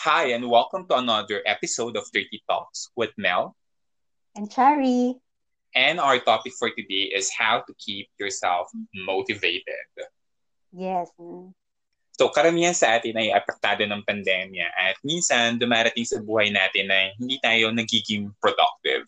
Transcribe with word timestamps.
Hi, 0.00 0.32
and 0.32 0.48
welcome 0.48 0.88
to 0.88 0.96
another 0.96 1.44
episode 1.44 1.92
of 1.92 2.08
30 2.08 2.40
Talks 2.48 2.88
with 2.96 3.12
Mel. 3.20 3.52
And 4.32 4.48
Chari. 4.48 5.20
And 5.76 6.00
our 6.00 6.16
topic 6.16 6.56
for 6.56 6.72
today 6.72 7.12
is 7.12 7.28
how 7.28 7.60
to 7.68 7.72
keep 7.76 8.08
yourself 8.16 8.72
motivated. 8.96 9.92
Yes. 10.72 11.12
So 12.16 12.32
karamihan 12.32 12.72
sa 12.72 12.96
atin 12.96 13.20
ay 13.20 13.28
apektado 13.28 13.84
ng 13.84 14.00
pandemya 14.08 14.72
at 14.72 14.96
minsan 15.04 15.60
dumarating 15.60 16.08
sa 16.08 16.24
buhay 16.24 16.48
natin 16.48 16.88
na 16.88 17.12
hindi 17.20 17.36
tayo 17.44 17.68
nagiging 17.68 18.32
productive. 18.40 19.04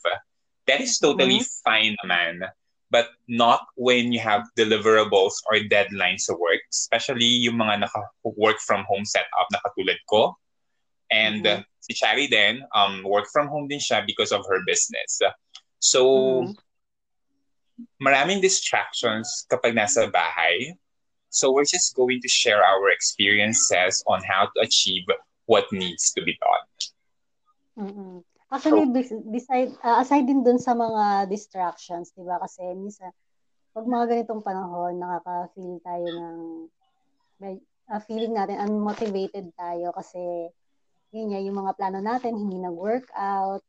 That 0.68 0.84
is 0.84 1.00
totally 1.00 1.40
mm-hmm. 1.40 1.64
fine 1.64 1.96
naman. 2.04 2.44
But 2.92 3.16
not 3.32 3.64
when 3.80 4.12
you 4.12 4.20
have 4.20 4.44
deliverables 4.60 5.40
or 5.48 5.56
deadlines 5.72 6.28
sa 6.28 6.36
work, 6.36 6.60
especially 6.68 7.48
yung 7.48 7.56
mga 7.56 7.88
naka-work 7.88 8.60
from 8.60 8.84
home 8.84 9.08
setup 9.08 9.48
na 9.48 9.56
katulad 9.64 9.96
ko. 10.04 10.36
And 11.12 11.44
mm-hmm. 11.44 11.60
uh, 11.60 11.68
si 11.84 11.92
Chari 11.92 12.26
din, 12.32 12.64
um, 12.72 13.04
work 13.04 13.28
from 13.28 13.52
home 13.52 13.68
din 13.68 13.78
siya 13.78 14.00
because 14.08 14.32
of 14.32 14.40
her 14.48 14.64
business. 14.64 15.20
So, 15.78 16.00
mm-hmm. 16.48 16.56
maraming 18.00 18.40
distractions 18.40 19.44
kapag 19.52 19.76
nasa 19.76 20.08
bahay. 20.08 20.72
So 21.32 21.52
we're 21.52 21.68
just 21.68 21.96
going 21.96 22.20
to 22.24 22.28
share 22.28 22.64
our 22.64 22.88
experiences 22.92 24.04
on 24.08 24.20
how 24.24 24.48
to 24.52 24.58
achieve 24.64 25.04
what 25.44 25.68
needs 25.72 26.12
to 26.16 26.20
be 26.24 26.36
done. 26.40 26.66
Mm-hmm. 27.88 28.16
Actually, 28.52 28.84
so, 29.08 29.16
beside, 29.32 29.72
uh, 29.80 30.04
aside 30.04 30.28
din 30.28 30.44
dun 30.44 30.60
sa 30.60 30.76
mga 30.76 31.28
distractions, 31.32 32.12
di 32.12 32.20
ba? 32.20 32.36
Kasi 32.36 32.60
minsan, 32.76 33.08
pag 33.72 33.88
mga 33.88 34.12
ganitong 34.12 34.44
panahon, 34.44 35.00
nakaka-feel 35.00 35.80
tayo 35.80 36.04
ng, 36.04 36.38
uh, 37.88 38.00
feeling 38.04 38.36
natin 38.36 38.60
unmotivated 38.60 39.48
tayo 39.56 39.88
kasi 39.96 40.52
yun 41.12 41.28
nga, 41.30 41.40
yung 41.44 41.56
mga 41.60 41.72
plano 41.76 42.00
natin 42.00 42.34
hindi 42.40 42.56
nag-workout, 42.56 43.62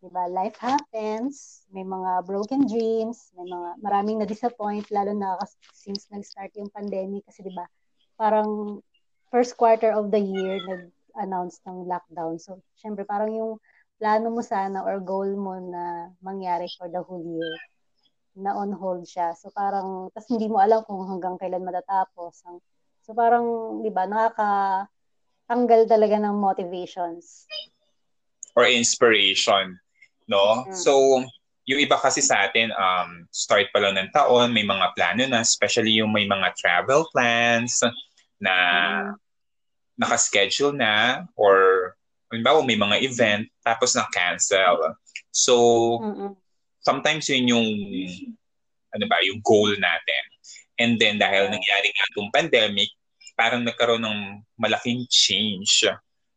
di 0.00 0.08
ba? 0.08 0.24
Life 0.26 0.56
happens, 0.56 1.64
may 1.68 1.84
mga 1.84 2.24
broken 2.24 2.64
dreams, 2.64 3.28
may 3.36 3.44
mga 3.44 3.68
maraming 3.84 4.16
na-disappoint, 4.24 4.88
lalo 4.88 5.12
na 5.12 5.36
since 5.76 6.08
nag-start 6.08 6.56
yung 6.56 6.72
pandemic 6.72 7.28
kasi 7.28 7.44
di 7.44 7.52
ba? 7.52 7.68
Parang 8.16 8.80
first 9.28 9.54
quarter 9.60 9.92
of 9.92 10.08
the 10.08 10.18
year 10.18 10.56
nag-announce 10.64 11.60
ng 11.68 11.84
lockdown. 11.84 12.40
So, 12.40 12.64
syempre 12.80 13.04
parang 13.04 13.36
yung 13.36 13.52
plano 14.00 14.32
mo 14.32 14.40
sana 14.40 14.80
or 14.80 15.02
goal 15.04 15.28
mo 15.36 15.60
na 15.60 16.14
mangyari 16.24 16.70
for 16.78 16.88
the 16.88 17.02
whole 17.04 17.22
year 17.22 17.52
na 18.38 18.54
on 18.54 18.70
hold 18.70 19.02
siya. 19.02 19.34
So 19.34 19.50
parang, 19.50 20.14
tas 20.14 20.30
hindi 20.30 20.46
mo 20.46 20.62
alam 20.62 20.86
kung 20.86 21.02
hanggang 21.10 21.36
kailan 21.36 21.66
matatapos. 21.66 22.46
So 23.02 23.10
parang, 23.12 23.78
di 23.82 23.90
ba, 23.90 24.06
nakakatanggal 25.48 25.88
talaga 25.88 26.16
ng 26.20 26.36
motivations. 26.36 27.48
Or 28.52 28.68
inspiration, 28.68 29.80
no? 30.28 30.68
Mm-hmm. 30.68 30.76
So, 30.76 31.24
yung 31.64 31.80
iba 31.80 31.96
kasi 31.96 32.20
sa 32.20 32.48
atin, 32.48 32.72
um, 32.76 33.24
start 33.32 33.72
pa 33.72 33.80
lang 33.80 33.96
ng 33.96 34.12
taon, 34.12 34.52
may 34.52 34.64
mga 34.64 34.92
plano 34.96 35.24
na, 35.28 35.40
especially 35.40 35.96
yung 35.96 36.12
may 36.12 36.28
mga 36.28 36.52
travel 36.56 37.08
plans 37.12 37.80
na 38.40 38.54
mm-hmm. 38.54 39.14
naka-schedule 39.98 40.76
na 40.76 41.24
or 41.36 41.92
halimbawa 42.28 42.60
may 42.60 42.76
mga 42.76 42.96
event 43.04 43.44
tapos 43.64 43.96
na-cancel. 43.96 44.96
So, 45.32 45.54
Mm-mm. 46.04 46.32
sometimes 46.84 47.28
yun 47.28 47.52
yung 47.52 47.68
ano 48.88 49.04
ba, 49.04 49.20
yung 49.24 49.40
goal 49.44 49.72
natin. 49.76 50.24
And 50.78 50.96
then 50.96 51.20
dahil 51.20 51.52
nangyari 51.52 51.88
nga 51.92 52.04
itong 52.14 52.32
pandemic, 52.32 52.88
parang 53.38 53.62
nagkaroon 53.62 54.02
ng 54.02 54.42
malaking 54.58 55.06
change 55.06 55.86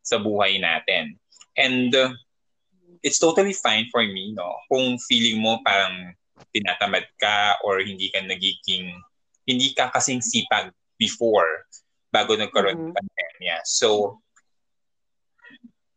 sa 0.05 0.17
buhay 0.21 0.61
natin. 0.61 1.17
And 1.57 1.89
uh, 1.97 2.13
it's 3.01 3.17
totally 3.17 3.57
fine 3.57 3.89
for 3.89 4.05
me, 4.05 4.37
no? 4.37 4.53
Kung 4.69 5.01
feeling 5.09 5.41
mo 5.41 5.57
parang 5.65 6.13
tinatamad 6.53 7.09
ka 7.17 7.57
or 7.65 7.81
hindi 7.81 8.13
ka 8.13 8.21
nagiging, 8.21 8.93
hindi 9.49 9.73
ka 9.73 9.89
kasing 9.89 10.21
sipag 10.21 10.69
before 11.01 11.65
bago 12.13 12.37
nagkaroon 12.37 12.77
mm-hmm. 12.77 12.93
ng 12.93 12.97
pandemya. 12.97 13.57
So, 13.65 14.21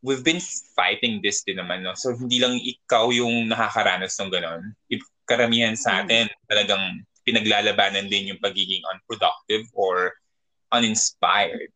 we've 0.01 0.25
been 0.25 0.41
fighting 0.73 1.21
this 1.21 1.45
din 1.45 1.61
naman, 1.61 1.85
no? 1.85 1.93
So, 1.93 2.17
hindi 2.17 2.41
lang 2.41 2.57
ikaw 2.57 3.13
yung 3.13 3.49
nakakaranas 3.49 4.17
ng 4.17 4.31
gano'n. 4.33 4.61
Karamihan 5.25 5.73
sa 5.77 5.97
mm. 5.97 5.99
atin, 6.05 6.25
talagang 6.45 6.83
pinaglalabanan 7.25 8.05
din 8.05 8.33
yung 8.33 8.41
pagiging 8.41 8.85
unproductive 8.93 9.65
or 9.73 10.13
uninspired. 10.75 11.71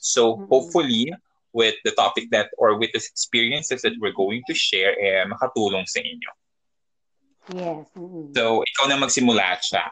So, 0.00 0.34
mm-hmm. 0.34 0.48
hopefully, 0.48 1.12
with 1.52 1.76
the 1.84 1.92
topic 1.92 2.30
that 2.32 2.48
or 2.56 2.78
with 2.78 2.92
the 2.92 3.02
experiences 3.02 3.82
that 3.82 3.92
we're 4.00 4.16
going 4.16 4.42
to 4.48 4.54
share, 4.54 4.96
eh, 4.96 5.24
makatulong 5.28 5.84
sa 5.84 6.00
inyo. 6.00 6.32
Yes. 7.52 7.84
Mm-hmm. 7.96 8.32
So, 8.32 8.64
ikaw 8.64 8.84
na 8.88 8.96
magsimula 9.00 9.60
siya. 9.60 9.88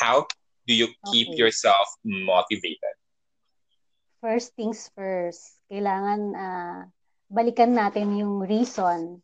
How 0.00 0.26
do 0.66 0.72
you 0.72 0.88
keep 1.12 1.32
okay. 1.32 1.38
yourself 1.38 1.86
motivated? 2.04 2.96
First 4.24 4.56
things 4.56 4.88
first, 4.96 5.60
kailangan 5.68 6.20
uh, 6.32 6.80
balikan 7.28 7.76
natin 7.76 8.16
yung 8.16 8.40
reason 8.40 9.20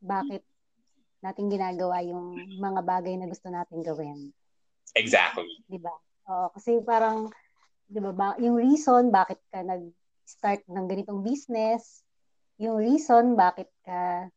bakit 0.00 0.40
natin 1.20 1.52
ginagawa 1.52 2.00
yung 2.00 2.56
mga 2.56 2.80
bagay 2.80 3.20
na 3.20 3.28
gusto 3.28 3.52
natin 3.52 3.84
gawin. 3.84 4.32
Exactly. 4.96 5.60
'Di 5.68 5.76
ba? 5.76 5.92
Oo, 6.32 6.48
kasi 6.56 6.80
parang 6.80 7.28
'di 7.90 8.00
ba, 8.00 8.12
ba 8.14 8.28
yung 8.38 8.56
reason 8.56 9.10
bakit 9.10 9.42
ka 9.50 9.66
nag-start 9.66 10.62
ng 10.70 10.86
ganitong 10.86 11.20
business, 11.26 12.06
yung 12.62 12.78
reason 12.78 13.34
bakit 13.34 13.68
ka 13.82 14.30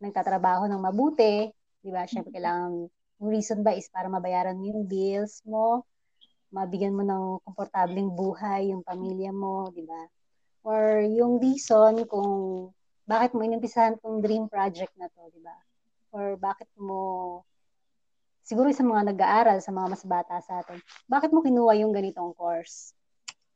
nagtatrabaho 0.00 0.70
ng 0.70 0.80
mabuti, 0.80 1.50
'di 1.82 1.90
ba? 1.90 2.06
Syempre 2.06 2.30
kailangan 2.32 2.86
yung 3.20 3.30
reason 3.30 3.60
ba 3.66 3.74
is 3.76 3.90
para 3.92 4.08
mabayaran 4.08 4.56
mo 4.56 4.64
yung 4.70 4.82
bills 4.88 5.42
mo, 5.44 5.84
mabigyan 6.54 6.96
mo 6.96 7.02
ng 7.04 7.24
komportableng 7.44 8.14
buhay 8.14 8.72
yung 8.72 8.86
pamilya 8.86 9.34
mo, 9.34 9.68
'di 9.74 9.84
ba? 9.84 10.02
or 10.64 11.04
yung 11.08 11.40
reason 11.40 12.04
kung 12.04 12.68
bakit 13.08 13.32
mo 13.32 13.42
inumpisahan 13.42 13.96
tong 13.98 14.20
dream 14.20 14.46
project 14.46 14.92
na 15.00 15.08
to, 15.10 15.22
di 15.32 15.40
ba? 15.42 15.56
Or 16.14 16.36
bakit 16.36 16.68
mo, 16.76 17.42
siguro 18.44 18.70
sa 18.70 18.84
mga 18.86 19.14
nag-aaral, 19.14 19.58
sa 19.64 19.72
mga 19.74 19.86
mas 19.90 20.04
bata 20.04 20.38
sa 20.44 20.62
atin, 20.62 20.78
bakit 21.08 21.34
mo 21.34 21.42
kinuha 21.42 21.80
yung 21.80 21.90
ganitong 21.90 22.36
course? 22.36 22.92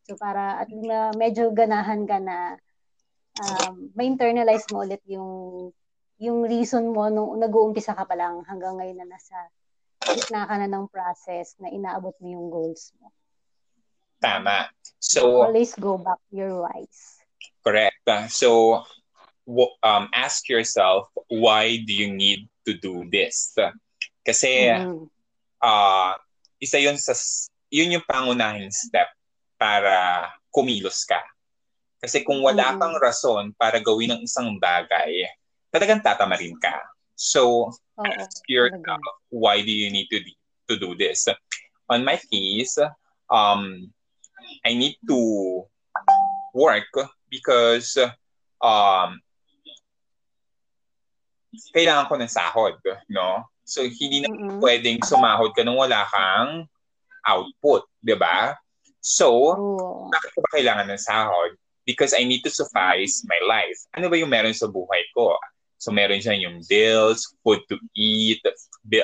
So 0.05 0.21
para 0.21 0.61
at 0.61 0.69
na 0.69 1.17
medyo 1.17 1.49
ganahan 1.57 2.05
ka 2.05 2.21
na 2.21 2.61
um, 3.41 3.89
ma-internalize 3.97 4.69
mo 4.69 4.85
ulit 4.85 5.01
yung 5.09 5.73
yung 6.21 6.47
reason 6.47 6.93
mo 6.93 7.09
nung 7.11 7.41
nag-uumpisa 7.41 7.97
ka 7.97 8.05
pa 8.07 8.15
lang 8.15 8.45
hanggang 8.47 8.79
ngayon 8.79 9.01
na 9.03 9.09
nasa 9.17 9.37
gitna 10.05 10.45
ka 10.45 10.55
na 10.61 10.69
ng 10.69 10.87
process 10.93 11.57
na 11.59 11.73
inaabot 11.73 12.13
mo 12.21 12.27
yung 12.29 12.47
goals 12.53 12.93
mo. 13.01 13.11
Tama. 14.21 14.69
So 15.01 15.49
always 15.49 15.75
go 15.75 15.97
back 15.97 16.21
your 16.31 16.65
whys. 16.65 17.19
Correct. 17.65 18.05
So 18.29 18.85
um, 19.83 20.09
ask 20.13 20.49
yourself, 20.49 21.09
why 21.29 21.81
do 21.85 21.93
you 21.93 22.13
need 22.13 22.49
to 22.69 22.77
do 22.77 23.09
this? 23.09 23.57
Kasi 24.25 24.69
mm-hmm. 24.69 25.09
uh, 25.61 26.13
isa 26.61 26.77
yun 26.81 26.97
sa 26.97 27.13
yun 27.69 27.93
yung 27.93 28.07
pangunahing 28.07 28.73
step 28.73 29.09
para 29.65 30.29
kumilos 30.53 31.09
ka. 31.09 31.25
Kasi 32.05 32.21
kung 32.21 32.45
wala 32.45 32.77
mm-hmm. 32.77 32.81
kang 32.85 32.97
rason 33.01 33.45
para 33.57 33.81
gawin 33.81 34.13
ang 34.13 34.21
isang 34.21 34.61
bagay, 34.61 35.25
talagang 35.73 36.05
tatamarin 36.05 36.53
ka. 36.61 36.85
So, 37.17 37.73
oh, 37.73 38.13
ask 38.21 38.45
yourself, 38.45 39.01
why 39.33 39.65
do 39.65 39.73
you 39.73 39.89
need 39.89 40.13
to, 40.13 40.21
to 40.69 40.77
do 40.77 40.93
this? 40.93 41.25
On 41.89 42.05
my 42.05 42.21
case, 42.21 42.77
um, 43.33 43.89
I 44.61 44.77
need 44.77 45.01
to 45.09 45.65
work 46.53 46.93
because 47.33 47.97
um, 48.61 49.17
kailangan 51.73 52.13
ko 52.13 52.15
ng 52.21 52.29
sahod, 52.29 52.77
no? 53.09 53.49
So, 53.65 53.81
hindi 53.81 54.21
na 54.21 54.29
mm-hmm. 54.29 54.61
pwedeng 54.61 55.01
sumahod 55.01 55.57
ka 55.57 55.65
nung 55.65 55.81
wala 55.81 56.05
kang 56.13 56.69
output, 57.25 57.89
di 58.05 58.13
ba? 58.13 58.53
So, 59.05 59.29
oh. 59.53 60.09
bakit 60.09 60.31
ko 60.33 60.41
ba 60.41 60.51
kailangan 60.57 60.89
ng 60.89 61.03
sahod? 61.05 61.53
Because 61.85 62.17
I 62.17 62.25
need 62.25 62.41
to 62.49 62.53
suffice 62.53 63.21
my 63.29 63.37
life. 63.45 63.77
Ano 63.93 64.09
ba 64.09 64.17
yung 64.17 64.33
meron 64.33 64.57
sa 64.57 64.65
buhay 64.65 65.05
ko? 65.13 65.37
So, 65.77 65.93
meron 65.93 66.25
siya 66.25 66.33
yung 66.41 66.65
bills, 66.65 67.29
food 67.45 67.61
to 67.69 67.77
eat, 67.93 68.41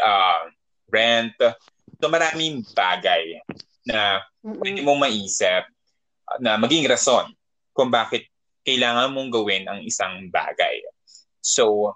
uh, 0.01 0.49
rent. 0.89 1.37
So, 2.01 2.09
maraming 2.09 2.65
bagay 2.73 3.45
na 3.85 4.25
pwede 4.41 4.81
mong 4.81 5.05
maisip 5.05 5.69
na 6.41 6.57
maging 6.57 6.89
rason 6.89 7.29
kung 7.77 7.93
bakit 7.93 8.25
kailangan 8.65 9.13
mong 9.13 9.29
gawin 9.29 9.69
ang 9.69 9.85
isang 9.85 10.33
bagay. 10.33 10.81
So, 11.45 11.93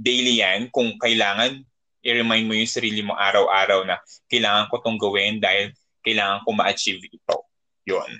daily 0.00 0.40
yan, 0.40 0.72
kung 0.72 0.96
kailangan, 0.96 1.60
i-remind 2.00 2.48
mo 2.48 2.56
yung 2.56 2.72
sarili 2.72 3.04
mo 3.04 3.12
araw-araw 3.12 3.84
na 3.84 4.00
kailangan 4.32 4.72
ko 4.72 4.80
tong 4.80 4.96
gawin 4.96 5.36
dahil 5.36 5.76
kailangan 6.04 6.42
ko 6.44 6.48
ma-achieve 6.56 7.04
ito. 7.06 7.36
Yun. 7.88 8.10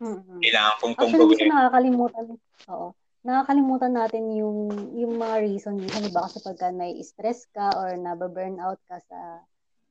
Mm-hmm. 0.00 0.40
Kailangan 0.44 0.74
kong 0.80 0.92
itong 0.92 1.12
Actually, 1.12 1.36
gawin. 1.36 1.48
nakakalimutan. 1.52 2.24
Oo. 2.68 2.88
Nakakalimutan 3.26 3.92
natin 3.96 4.24
yung 4.38 4.58
yung 4.94 5.14
mga 5.18 5.36
reason. 5.42 5.74
Halimbawa 5.82 6.30
kasi 6.30 6.38
pagka 6.44 6.68
nai-stress 6.70 7.48
ka 7.50 7.74
or 7.74 7.98
nababurn 7.98 8.60
out 8.62 8.78
ka 8.86 9.02
sa, 9.02 9.42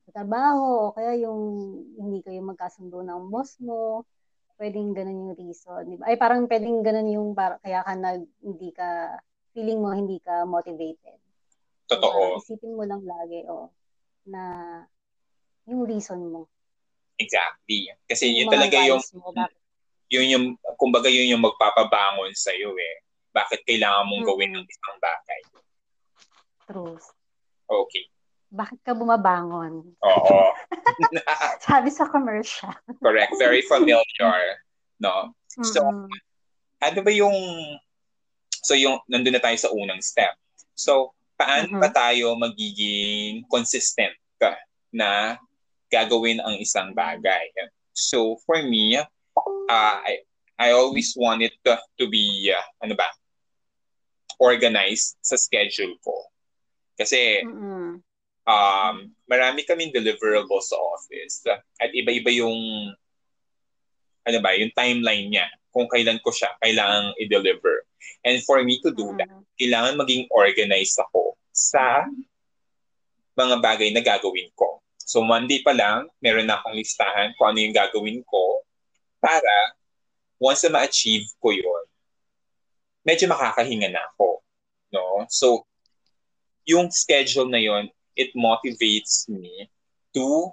sa 0.06 0.10
trabaho 0.14 0.88
o 0.88 0.92
kaya 0.96 1.20
yung 1.20 1.40
hindi 2.00 2.24
kayo 2.24 2.40
magkasundo 2.40 3.02
ng 3.04 3.28
boss 3.28 3.60
mo, 3.60 4.06
pwedeng 4.56 4.96
ganun 4.96 5.30
yung 5.30 5.36
reason. 5.36 5.84
Diba? 5.84 6.08
Ay 6.08 6.16
parang 6.16 6.48
pwedeng 6.48 6.80
ganun 6.80 7.12
yung 7.12 7.28
para, 7.36 7.60
kaya 7.60 7.84
ka 7.84 7.92
nag, 7.92 8.24
hindi 8.40 8.70
ka, 8.72 9.20
feeling 9.52 9.80
mo 9.80 9.92
hindi 9.92 10.16
ka 10.20 10.48
motivated. 10.48 11.20
Totoo. 11.86 12.40
So, 12.40 12.56
isipin 12.56 12.74
mo 12.74 12.82
lang 12.88 13.04
lagi, 13.04 13.46
oh, 13.46 13.70
na 14.26 14.42
yung 15.68 15.86
reason 15.86 16.18
mo. 16.24 16.48
Exactly. 17.16 17.88
Kasi 18.04 18.32
yun 18.32 18.52
talaga 18.52 18.76
yung, 18.84 19.00
mo, 19.16 19.32
bakit 19.32 19.56
yun 20.12 20.26
yung, 20.30 20.44
kumbaga 20.78 21.10
yun 21.10 21.36
yung 21.36 21.42
magpapabangon 21.42 22.30
sa 22.36 22.54
iyo 22.54 22.76
eh. 22.76 23.02
Bakit 23.34 23.66
kailangan 23.68 24.06
mong 24.08 24.24
gawin 24.24 24.54
mm-hmm. 24.54 24.64
ng 24.64 24.70
isang 24.70 24.98
bagay? 25.02 25.40
True. 26.66 26.96
Okay. 27.66 28.04
Bakit 28.46 28.78
ka 28.86 28.92
bumabangon? 28.94 29.82
Oo. 30.00 30.38
Sabi 31.66 31.88
sa 31.90 32.06
commercial. 32.08 32.72
Correct. 33.02 33.34
Very 33.36 33.60
familiar. 33.66 34.62
No? 35.02 35.34
Mm-hmm. 35.58 35.66
So, 35.66 35.80
ano 36.80 36.98
ba 37.02 37.12
yung, 37.12 37.36
so 38.62 38.72
yung, 38.78 39.02
nandun 39.10 39.36
na 39.36 39.42
tayo 39.42 39.58
sa 39.58 39.72
unang 39.74 40.00
step. 40.00 40.32
So, 40.78 41.12
paano 41.36 41.76
mm-hmm. 41.76 41.82
ba 41.82 41.90
tayo 41.92 42.38
magiging 42.38 43.44
consistent 43.50 44.16
ka 44.40 44.56
na 44.94 45.36
gagawin 45.92 46.42
ang 46.42 46.56
isang 46.58 46.92
bagay? 46.92 47.50
So, 47.96 48.36
for 48.44 48.60
me, 48.62 48.96
uh, 48.96 49.06
I, 49.68 50.24
I 50.58 50.72
always 50.72 51.12
want 51.16 51.42
it 51.42 51.56
to, 51.64 51.76
to 52.00 52.04
be, 52.08 52.52
uh, 52.52 52.66
ano 52.84 52.96
ba, 52.96 53.08
organized 54.40 55.16
sa 55.24 55.36
schedule 55.36 55.96
ko. 56.04 56.16
Kasi, 56.96 57.44
mm-hmm. 57.44 58.00
um, 58.48 58.96
marami 59.28 59.64
kaming 59.64 59.92
deliverables 59.92 60.72
sa 60.72 60.76
office. 60.76 61.44
At 61.80 61.92
iba-iba 61.92 62.32
yung, 62.32 62.56
ano 64.26 64.38
ba, 64.42 64.56
yung 64.56 64.72
timeline 64.74 65.30
niya 65.30 65.46
kung 65.76 65.92
kailan 65.92 66.16
ko 66.24 66.32
siya 66.32 66.56
kailangang 66.64 67.12
i-deliver. 67.20 67.84
And 68.24 68.40
for 68.48 68.64
me 68.64 68.80
to 68.80 68.96
do 68.96 69.12
that, 69.20 69.28
kailangan 69.60 70.00
maging 70.00 70.24
organized 70.32 70.96
ako 70.96 71.36
sa 71.52 72.08
mga 73.36 73.60
bagay 73.60 73.92
na 73.92 74.00
gagawin 74.00 74.48
ko. 74.56 74.65
So 75.06 75.22
Monday 75.22 75.62
pa 75.62 75.70
lang, 75.70 76.10
meron 76.18 76.50
na 76.50 76.58
akong 76.58 76.74
listahan 76.74 77.30
kung 77.38 77.54
ano 77.54 77.62
yung 77.62 77.76
gagawin 77.76 78.26
ko 78.26 78.66
para 79.22 79.78
once 80.42 80.66
na 80.66 80.82
ma-achieve 80.82 81.30
ko 81.38 81.54
yun, 81.54 81.84
medyo 83.06 83.30
makakahinga 83.30 83.86
na 83.94 84.02
ako. 84.12 84.42
No? 84.90 85.24
So, 85.30 85.62
yung 86.66 86.90
schedule 86.90 87.46
na 87.46 87.62
yon 87.62 87.86
it 88.18 88.34
motivates 88.34 89.30
me 89.30 89.70
to 90.10 90.50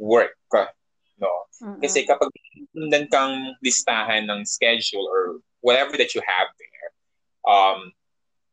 work. 0.00 0.32
No? 1.20 1.30
Mm-hmm. 1.60 1.84
Kasi 1.84 2.08
kapag 2.08 2.32
nandan 2.72 3.06
kang 3.12 3.34
listahan 3.60 4.24
ng 4.24 4.48
schedule 4.48 5.04
or 5.06 5.44
whatever 5.60 5.94
that 6.00 6.16
you 6.16 6.24
have 6.24 6.48
there, 6.56 6.90
um, 7.44 7.92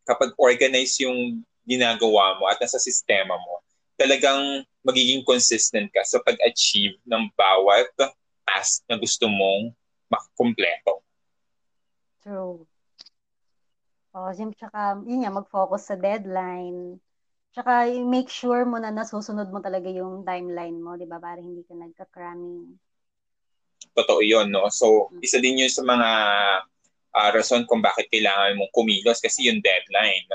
kapag 0.04 0.36
organize 0.36 1.00
yung 1.00 1.42
ginagawa 1.64 2.36
mo 2.36 2.52
at 2.52 2.60
nasa 2.60 2.78
sistema 2.82 3.38
mo, 3.40 3.64
talagang 3.96 4.66
magiging 4.82 5.22
consistent 5.22 5.90
ka 5.94 6.02
sa 6.02 6.18
pag-achieve 6.26 6.98
ng 7.06 7.30
bawat 7.38 7.90
task 8.46 8.84
na 8.90 8.98
gusto 8.98 9.30
mong 9.30 9.72
makumpleto. 10.10 11.06
True. 12.22 12.66
Oh, 14.12 14.30
sim 14.36 14.52
tsaka 14.52 15.00
yun 15.08 15.24
nga 15.24 15.32
mag-focus 15.32 15.94
sa 15.94 15.96
deadline. 15.96 17.00
Tsaka 17.56 17.88
make 18.04 18.28
sure 18.28 18.68
mo 18.68 18.76
na 18.80 18.92
nasusunod 18.92 19.48
mo 19.52 19.64
talaga 19.64 19.88
yung 19.88 20.28
timeline 20.28 20.80
mo, 20.80 21.00
'di 21.00 21.08
ba? 21.08 21.20
Para 21.20 21.40
hindi 21.40 21.64
ka 21.64 21.76
nagka-cramming. 21.76 22.76
Totoo 23.96 24.20
'yon, 24.20 24.52
no? 24.52 24.68
So, 24.68 25.12
mm. 25.12 25.24
isa 25.24 25.40
din 25.40 25.64
'yun 25.64 25.72
sa 25.72 25.84
mga 25.84 26.10
uh, 27.16 27.30
rason 27.32 27.64
kung 27.68 27.80
bakit 27.80 28.12
kailangan 28.12 28.56
mong 28.60 28.72
kumilos 28.76 29.24
kasi 29.24 29.48
yung 29.48 29.64
deadline. 29.64 30.28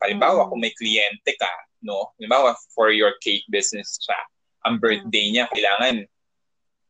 Halimbawa, 0.00 0.44
mm. 0.44 0.48
kung 0.48 0.60
may 0.60 0.72
kliyente 0.72 1.32
ka, 1.36 1.52
no? 1.82 2.12
Halimbawa, 2.16 2.56
for 2.72 2.92
your 2.92 3.16
cake 3.20 3.44
business 3.48 3.98
siya, 4.00 4.20
ang 4.68 4.80
birthday 4.80 5.28
mm. 5.28 5.32
niya, 5.36 5.44
kailangan 5.52 6.04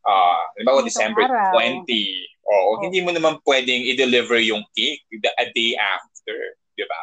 uh, 0.05 0.41
halimbawa 0.57 0.79
December 0.83 1.23
araw. 1.25 1.55
20, 1.55 1.87
oo, 1.87 2.69
oh. 2.75 2.75
hindi 2.83 2.99
mo 3.01 3.11
naman 3.15 3.39
pwedeng 3.47 3.81
i-deliver 3.87 4.39
yung 4.43 4.63
cake 4.75 5.03
a 5.39 5.45
day 5.55 5.77
after, 5.77 6.37
di 6.75 6.85
ba? 6.85 7.01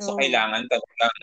So, 0.00 0.16
kailangan 0.16 0.64
talagang 0.70 1.16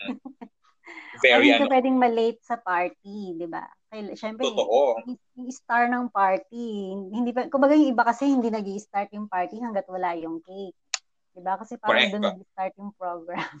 very 1.24 1.50
Ay, 1.50 1.58
hindi 1.58 1.66
ano, 1.66 1.72
pwedeng 1.72 1.96
malate 1.98 2.40
sa 2.46 2.56
party, 2.60 3.34
di 3.34 3.48
ba? 3.50 3.66
Kaya, 3.90 4.14
syempre, 4.14 4.46
Totoo. 4.46 5.02
yung 5.34 5.50
star 5.50 5.90
ng 5.90 6.12
party, 6.12 6.94
hindi 7.10 7.30
kumbaga 7.50 7.74
yung 7.74 7.90
iba 7.90 8.04
kasi 8.06 8.28
hindi 8.28 8.52
nag 8.52 8.66
start 8.78 9.10
yung 9.16 9.26
party 9.26 9.58
hanggat 9.58 9.88
wala 9.90 10.14
yung 10.14 10.38
cake. 10.44 10.76
Di 11.34 11.40
ba? 11.44 11.58
Kasi 11.60 11.78
parang 11.78 12.10
doon 12.12 12.24
nag-start 12.24 12.74
yung 12.78 12.92
program. 12.96 13.52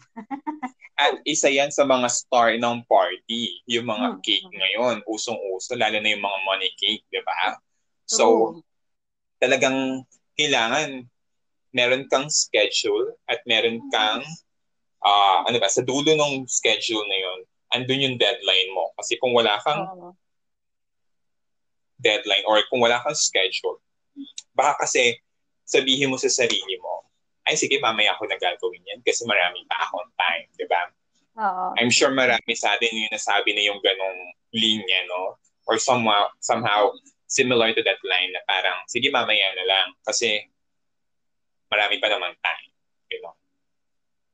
At 1.02 1.22
isa 1.22 1.46
yan 1.46 1.70
sa 1.70 1.86
mga 1.86 2.10
star 2.10 2.58
ng 2.58 2.82
party, 2.90 3.62
yung 3.70 3.86
mga 3.86 4.18
hmm. 4.18 4.20
cake 4.24 4.50
ngayon, 4.50 4.96
usong-uso, 5.06 5.78
lalo 5.78 5.96
na 6.02 6.10
yung 6.10 6.24
mga 6.24 6.38
money 6.42 6.70
cake, 6.74 7.06
di 7.06 7.22
ba? 7.22 7.54
So, 8.08 8.24
oh. 8.26 8.50
talagang 9.38 10.02
kailangan 10.34 11.06
meron 11.70 12.08
kang 12.08 12.26
schedule 12.32 13.14
at 13.28 13.44
meron 13.44 13.78
kang 13.92 14.24
uh, 15.04 15.38
ano 15.46 15.56
ba, 15.60 15.68
sa 15.68 15.84
dulo 15.84 16.14
ng 16.16 16.48
schedule 16.48 17.04
na 17.06 17.18
yon 17.18 17.38
andun 17.76 18.04
yung 18.04 18.16
deadline 18.16 18.70
mo. 18.72 18.90
Kasi 18.96 19.20
kung 19.20 19.36
wala 19.36 19.60
kang 19.62 19.84
oh. 19.86 20.16
deadline 22.00 22.44
or 22.48 22.62
kung 22.72 22.80
wala 22.80 22.98
kang 23.04 23.14
schedule, 23.14 23.78
baka 24.56 24.88
kasi 24.88 25.20
sabihin 25.68 26.08
mo 26.08 26.16
sa 26.16 26.32
sarili 26.32 26.80
mo, 26.80 27.04
ay 27.48 27.56
sige, 27.56 27.80
mamaya 27.80 28.12
ako 28.14 28.28
nagagawin 28.28 28.84
yan 28.84 29.00
kasi 29.00 29.24
marami 29.24 29.64
pa 29.64 29.88
akong 29.88 30.10
time, 30.14 30.48
di 30.54 30.66
ba? 30.68 30.82
Oo. 31.38 31.66
I'm 31.80 31.88
sure 31.88 32.12
marami 32.12 32.52
sa 32.52 32.76
atin 32.76 32.92
yung 32.92 33.12
nasabi 33.14 33.56
na 33.56 33.62
yung 33.64 33.80
ganong 33.80 34.20
linya, 34.52 35.00
no? 35.08 35.40
Or 35.64 35.80
somehow, 35.80 36.28
somehow 36.44 36.92
similar 37.28 37.72
to 37.72 37.82
that 37.84 38.00
line 38.04 38.30
na 38.36 38.42
parang, 38.44 38.84
sige, 38.88 39.08
mamaya 39.08 39.52
na 39.56 39.64
lang 39.64 39.88
kasi 40.04 40.44
marami 41.72 42.00
pa 42.00 42.08
namang 42.12 42.36
time. 42.40 42.68
You 43.08 43.20
know? 43.24 43.36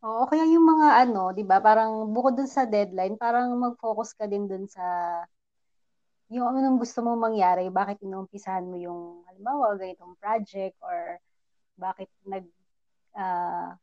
Oo, 0.05 0.29
kaya 0.29 0.45
yung 0.47 0.69
mga 0.69 1.09
ano, 1.09 1.33
'di 1.33 1.49
ba, 1.49 1.65
parang 1.65 2.13
bukod 2.13 2.37
dun 2.37 2.51
sa 2.51 2.69
deadline, 2.69 3.17
parang 3.17 3.57
mag-focus 3.57 4.13
ka 4.13 4.29
din 4.29 4.45
dun 4.45 4.69
sa 4.69 4.85
yung 6.29 6.45
anong 6.51 6.81
gusto 6.81 7.01
mo 7.05 7.17
mangyari, 7.17 7.69
bakit 7.69 8.01
inumpisahan 8.05 8.65
mo 8.65 8.77
yung 8.81 9.25
halimbawa 9.29 9.77
ganitong 9.77 10.17
project 10.21 10.77
or 10.81 11.21
bakit 11.77 12.09
nag 12.25 12.45
uh, 13.15 13.75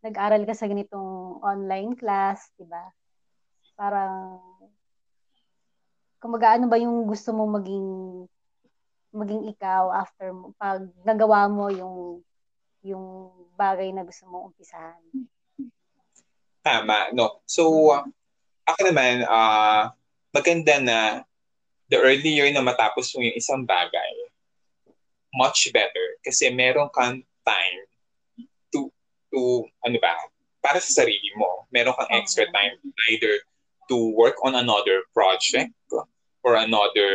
nag-aral 0.00 0.42
ka 0.48 0.54
sa 0.56 0.68
ganitong 0.68 1.40
online 1.44 1.92
class, 1.96 2.48
'di 2.56 2.66
ba? 2.68 2.84
Parang 3.76 4.40
kumaga 6.20 6.56
ano 6.56 6.68
ba 6.68 6.76
yung 6.76 7.08
gusto 7.08 7.32
mo 7.32 7.48
maging 7.48 7.88
maging 9.10 9.48
ikaw 9.50 9.88
after 9.90 10.30
pag 10.60 10.84
nagawa 11.02 11.48
mo 11.48 11.72
yung 11.72 12.20
yung 12.80 13.32
bagay 13.56 13.92
na 13.92 14.04
gusto 14.04 14.24
mo 14.28 14.52
umpisahan. 14.52 15.00
Tama, 16.60 17.12
no. 17.16 17.40
So 17.48 17.92
ako 18.64 18.80
naman 18.88 19.24
uh, 19.24 19.92
maganda 20.32 20.76
na 20.80 20.98
the 21.90 21.98
earlier 21.98 22.46
na 22.54 22.62
matapos 22.62 23.10
mo 23.16 23.24
yung 23.24 23.36
isang 23.36 23.66
bagay, 23.66 24.12
much 25.34 25.68
better 25.74 26.20
kasi 26.22 26.48
meron 26.52 26.88
kang 26.94 27.20
time 27.42 27.89
to, 29.32 29.64
ano 29.86 29.98
ba, 30.02 30.14
para 30.60 30.78
sa 30.80 31.02
sarili 31.02 31.30
mo. 31.36 31.66
Meron 31.72 31.96
kang 31.96 32.12
extra 32.12 32.44
time 32.52 32.76
either 33.08 33.32
to 33.88 34.14
work 34.14 34.36
on 34.44 34.54
another 34.54 35.02
project 35.14 35.74
or 36.44 36.56
another 36.56 37.12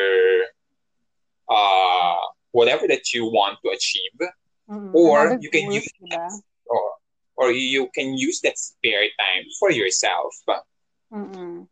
uh, 1.48 2.20
whatever 2.52 2.88
that 2.88 3.14
you 3.14 3.26
want 3.30 3.60
to 3.64 3.72
achieve. 3.72 4.18
Mm-hmm. 4.66 4.98
Or 4.98 5.38
another 5.38 5.44
you 5.44 5.52
can 5.54 5.72
use 5.72 5.88
that, 6.10 6.34
or, 6.66 6.82
or 7.38 7.48
you 7.52 7.90
can 7.94 8.18
use 8.18 8.42
that 8.42 8.58
spare 8.58 9.06
time 9.20 9.46
for 9.60 9.70
yourself. 9.70 10.34
Mm-hmm. 11.14 11.70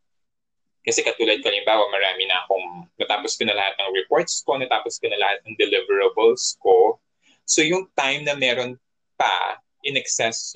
Kasi 0.83 0.99
katulad 0.99 1.39
ko, 1.39 1.47
halimbawa, 1.47 1.87
marami 1.89 2.27
na 2.27 2.43
akong, 2.43 2.91
natapos 2.99 3.39
ko 3.39 3.47
na 3.47 3.55
lahat 3.55 3.71
ng 3.79 3.95
reports 3.95 4.43
ko, 4.43 4.59
natapos 4.59 4.99
ko 4.99 5.07
na 5.07 5.15
lahat 5.15 5.39
ng 5.47 5.55
deliverables 5.55 6.59
ko. 6.59 6.99
So 7.47 7.63
yung 7.63 7.87
time 7.95 8.27
na 8.27 8.35
meron 8.35 8.75
pa 9.15 9.63
in 9.83 9.99
excess 9.99 10.55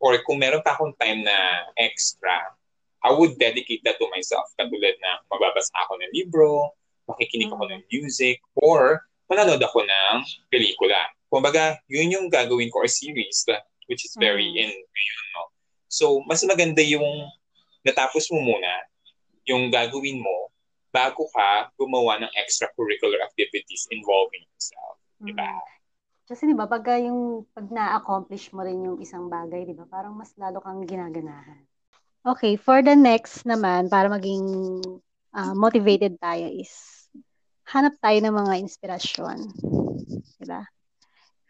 or 0.00 0.16
kung 0.24 0.40
meron 0.40 0.64
pa 0.64 0.74
akong 0.74 0.96
time 0.96 1.22
na 1.22 1.68
extra, 1.76 2.56
I 3.04 3.12
would 3.12 3.36
dedicate 3.36 3.84
that 3.84 4.00
to 4.00 4.08
myself. 4.12 4.48
Katulad 4.56 4.96
na 5.00 5.20
magbabasa 5.28 5.72
ako 5.86 6.00
ng 6.00 6.12
libro, 6.16 6.72
makikinig 7.08 7.52
ako 7.52 7.68
ng 7.68 7.82
music, 7.92 8.40
or 8.56 9.04
manonood 9.28 9.60
ako 9.60 9.84
ng 9.84 10.16
pelikula. 10.48 10.98
Kumbaga, 11.28 11.78
yun 11.86 12.12
yung 12.12 12.26
gagawin 12.32 12.72
ko 12.72 12.84
or 12.84 12.90
series 12.90 13.46
which 13.90 14.06
is 14.06 14.14
very 14.14 14.46
mm. 14.46 14.62
in 14.62 14.70
ngayon. 14.70 15.26
No? 15.34 15.42
So, 15.90 16.04
mas 16.30 16.46
maganda 16.46 16.78
yung 16.78 17.26
natapos 17.82 18.30
mo 18.30 18.54
muna 18.54 18.72
yung 19.50 19.66
gagawin 19.74 20.22
mo 20.22 20.54
bago 20.94 21.26
ka 21.34 21.74
gumawa 21.74 22.22
ng 22.22 22.30
extracurricular 22.38 23.18
activities 23.26 23.90
involving 23.90 24.46
yourself. 24.54 24.94
Mm. 25.18 25.34
Diba? 25.34 25.48
Kasi 26.30 26.46
di 26.46 26.54
ba, 26.54 26.70
pag 26.70 26.86
yung 27.02 27.42
pag 27.50 27.66
na-accomplish 27.74 28.54
mo 28.54 28.62
rin 28.62 28.78
yung 28.86 29.02
isang 29.02 29.26
bagay, 29.26 29.66
di 29.66 29.74
ba, 29.74 29.82
parang 29.90 30.14
mas 30.14 30.30
lalo 30.38 30.62
kang 30.62 30.86
ginaganahan. 30.86 31.66
Okay, 32.22 32.54
for 32.54 32.86
the 32.86 32.94
next 32.94 33.42
naman, 33.42 33.90
para 33.90 34.06
maging 34.06 34.78
uh, 35.34 35.54
motivated 35.58 36.14
tayo 36.22 36.46
is 36.46 36.70
hanap 37.66 37.98
tayo 37.98 38.22
ng 38.22 38.30
mga 38.30 38.54
inspirasyon. 38.62 39.38
Diba? 40.38 40.62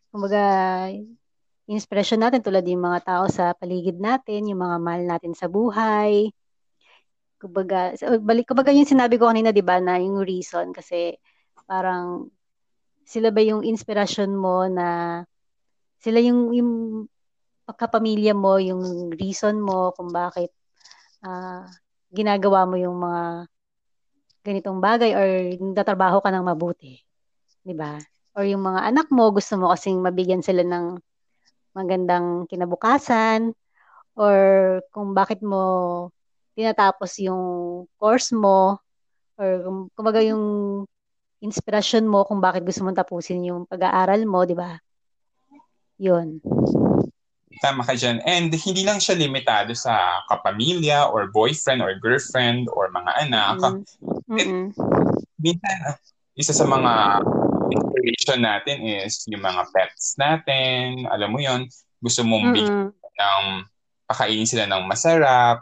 Kumbaga, 0.08 0.42
inspirasyon 1.68 2.20
natin 2.24 2.40
tulad 2.40 2.64
yung 2.64 2.80
mga 2.80 3.04
tao 3.04 3.24
sa 3.28 3.52
paligid 3.52 4.00
natin, 4.00 4.48
yung 4.48 4.64
mga 4.64 4.76
mahal 4.80 5.02
natin 5.04 5.36
sa 5.36 5.44
buhay. 5.44 6.32
Kumbaga, 7.36 7.92
balik, 8.16 8.48
kumbaga 8.48 8.72
yung 8.72 8.88
sinabi 8.88 9.20
ko 9.20 9.28
kanina, 9.28 9.52
di 9.52 9.60
ba, 9.60 9.76
na 9.76 10.00
yung 10.00 10.24
reason 10.24 10.72
kasi 10.72 11.20
parang 11.68 12.32
sila 13.10 13.34
ba 13.34 13.42
yung 13.42 13.66
inspirasyon 13.66 14.30
mo 14.30 14.70
na 14.70 15.20
sila 15.98 16.22
yung, 16.22 16.54
yung 16.54 16.70
pagkapamilya 17.66 18.38
mo, 18.38 18.62
yung 18.62 19.10
reason 19.18 19.58
mo 19.58 19.90
kung 19.98 20.14
bakit 20.14 20.54
uh, 21.26 21.66
ginagawa 22.14 22.70
mo 22.70 22.78
yung 22.78 22.94
mga 23.02 23.50
ganitong 24.46 24.78
bagay 24.78 25.10
or 25.18 25.28
nagtatrabaho 25.58 26.22
ka 26.22 26.30
ng 26.30 26.46
mabuti. 26.46 27.02
'Di 27.66 27.74
ba? 27.76 27.98
Or 28.38 28.46
yung 28.46 28.62
mga 28.64 28.88
anak 28.88 29.06
mo, 29.10 29.34
gusto 29.34 29.58
mo 29.58 29.74
kasing 29.74 30.00
mabigyan 30.00 30.40
sila 30.40 30.62
ng 30.64 30.96
magandang 31.74 32.46
kinabukasan 32.46 33.52
or 34.18 34.38
kung 34.94 35.14
bakit 35.14 35.42
mo 35.42 36.08
tinatapos 36.54 37.20
yung 37.22 37.42
course 38.00 38.34
mo 38.34 38.80
or 39.38 39.66
kumbaga 39.94 40.22
yung 40.24 40.42
inspirasyon 41.40 42.04
mo 42.04 42.28
kung 42.28 42.38
bakit 42.38 42.62
gusto 42.64 42.84
mong 42.84 43.00
tapusin 43.00 43.44
yung 43.48 43.64
pag-aaral 43.64 44.22
mo, 44.28 44.44
di 44.44 44.56
ba? 44.56 44.76
Yun. 46.00 46.40
Tama 47.60 47.84
ka 47.84 47.92
dyan. 47.92 48.24
And 48.24 48.48
hindi 48.52 48.88
lang 48.88 49.04
siya 49.04 49.20
limitado 49.20 49.76
sa 49.76 50.24
kapamilya 50.32 51.12
or 51.12 51.28
boyfriend 51.28 51.84
or 51.84 51.92
girlfriend 52.00 52.68
or 52.72 52.88
mga 52.88 53.12
anak. 53.28 53.56
Mm-hmm. 54.30 54.72
minsan, 55.40 55.76
isa 56.38 56.54
sa 56.56 56.64
mga 56.64 57.20
inspiration 57.72 58.40
natin 58.40 58.76
is 58.80 59.24
yung 59.28 59.44
mga 59.44 59.68
pets 59.76 60.16
natin. 60.16 61.04
Alam 61.12 61.36
mo 61.36 61.38
yon 61.40 61.68
gusto 62.00 62.24
mong 62.24 62.52
mm-hmm. 62.52 62.56
bigyan 62.56 63.12
ng 63.20 63.44
pakainin 64.08 64.48
sila 64.48 64.64
ng 64.64 64.88
masarap 64.88 65.60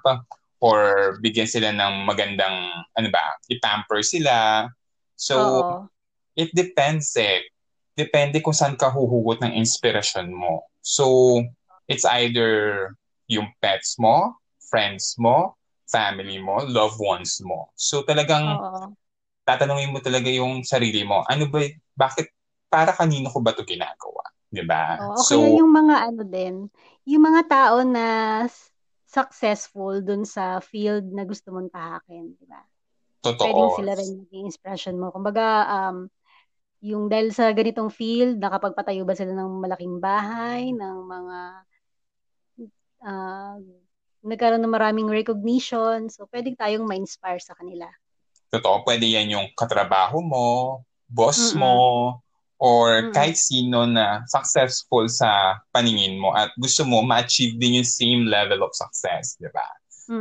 or 0.63 1.15
bigyan 1.19 1.51
sila 1.51 1.75
ng 1.75 2.07
magandang, 2.07 2.71
ano 2.95 3.09
ba, 3.11 3.39
i-pamper 3.51 4.03
sila. 4.07 4.67
So, 5.19 5.67
Oo. 5.67 5.91
it 6.39 6.55
depends 6.55 7.13
eh. 7.19 7.43
Depende 7.99 8.39
kung 8.39 8.55
saan 8.55 8.79
ka 8.79 8.95
huhugot 8.95 9.43
ng 9.43 9.59
inspirasyon 9.59 10.31
mo. 10.31 10.71
So, 10.81 11.43
it's 11.91 12.07
either 12.07 12.95
yung 13.27 13.51
pets 13.59 13.99
mo, 13.99 14.39
friends 14.71 15.19
mo, 15.19 15.59
family 15.89 16.37
mo, 16.39 16.61
loved 16.69 17.01
ones 17.01 17.41
mo. 17.41 17.73
So 17.75 18.05
talagang 18.05 18.61
Oo. 18.61 18.93
tatanungin 19.49 19.93
mo 19.93 19.99
talaga 20.05 20.29
yung 20.29 20.61
sarili 20.63 21.03
mo, 21.03 21.25
ano 21.25 21.49
ba, 21.49 21.65
bakit, 21.97 22.29
para 22.69 22.93
kanino 22.93 23.33
ko 23.33 23.41
ba 23.41 23.57
to 23.57 23.65
ginagawa? 23.65 24.21
Di 24.53 24.61
ba? 24.65 25.01
Oo, 25.01 25.17
so, 25.25 25.41
kaya 25.41 25.57
yung 25.65 25.73
mga 25.73 25.97
ano 26.13 26.23
din, 26.29 26.55
yung 27.09 27.25
mga 27.25 27.43
tao 27.49 27.77
na 27.81 28.45
successful 29.09 30.05
dun 30.05 30.29
sa 30.29 30.61
field 30.61 31.09
na 31.09 31.25
gusto 31.25 31.49
mong 31.49 31.73
tahakin, 31.73 32.37
di 32.37 32.45
ba? 32.45 32.61
Totoo. 33.29 33.45
Pwedeng 33.45 33.73
sila 33.77 33.93
rin 33.99 34.11
maging 34.25 34.45
inspiration 34.49 34.97
mo. 34.97 35.13
Kumbaga, 35.13 35.69
um, 35.69 36.09
yung 36.81 37.11
dahil 37.11 37.35
sa 37.35 37.51
ganitong 37.51 37.91
field, 37.91 38.39
nakapagpatayo 38.39 39.03
ba 39.03 39.13
sila 39.13 39.35
ng 39.35 39.51
malaking 39.61 39.99
bahay, 39.99 40.71
ng 40.71 40.97
mga 41.05 41.39
uh, 43.05 43.57
nagkaroon 44.25 44.63
ng 44.63 44.75
maraming 44.75 45.09
recognition. 45.11 46.09
So, 46.09 46.25
pwede 46.31 46.55
tayong 46.55 46.87
ma-inspire 46.87 47.43
sa 47.43 47.53
kanila. 47.59 47.87
Totoo, 48.49 48.81
pwede 48.89 49.05
yan 49.05 49.29
yung 49.29 49.47
katrabaho 49.53 50.25
mo, 50.25 50.49
boss 51.05 51.53
Mm-mm. 51.53 51.61
mo, 51.61 51.77
or 52.59 53.07
Mm-mm. 53.07 53.15
kahit 53.15 53.37
sino 53.37 53.85
na 53.85 54.25
successful 54.27 55.07
sa 55.07 55.61
paningin 55.71 56.19
mo 56.19 56.35
at 56.35 56.51
gusto 56.59 56.83
mo 56.83 57.05
ma-achieve 57.05 57.55
din 57.61 57.79
yung 57.83 57.87
same 57.87 58.23
level 58.27 58.65
of 58.67 58.73
success, 58.75 59.37
di 59.39 59.51
ba? 59.53 59.67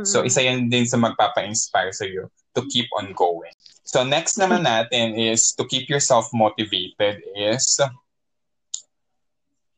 So, 0.04 0.20
isa 0.20 0.44
yan 0.44 0.68
din 0.68 0.84
sa 0.84 1.00
magpapa-inspire 1.00 1.96
sa 1.96 2.04
iyo 2.04 2.28
to 2.58 2.66
keep 2.66 2.90
on 2.98 3.14
going. 3.14 3.54
So, 3.86 4.02
next 4.02 4.36
naman 4.36 4.66
natin 4.66 5.14
is 5.14 5.54
to 5.54 5.64
keep 5.64 5.86
yourself 5.86 6.28
motivated 6.34 7.22
is 7.38 7.78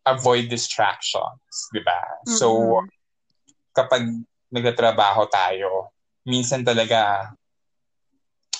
avoid 0.08 0.49
distractions, 0.49 1.68
di 1.70 1.84
ba? 1.84 2.00
Mm-hmm. 2.25 2.34
So, 2.34 2.80
kapag 3.76 4.08
nagtatrabaho 4.50 5.28
tayo, 5.30 5.94
minsan 6.26 6.66
talaga 6.66 7.30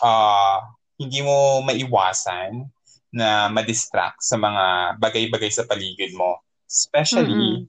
uh, 0.05 0.59
hindi 1.01 1.25
mo 1.25 1.65
maiwasan 1.65 2.69
na 3.11 3.51
ma-distract 3.51 4.23
sa 4.23 4.39
mga 4.39 4.97
bagay-bagay 5.03 5.51
sa 5.51 5.67
paligid 5.67 6.15
mo. 6.15 6.39
Especially 6.71 7.67
mm-hmm. 7.67 7.69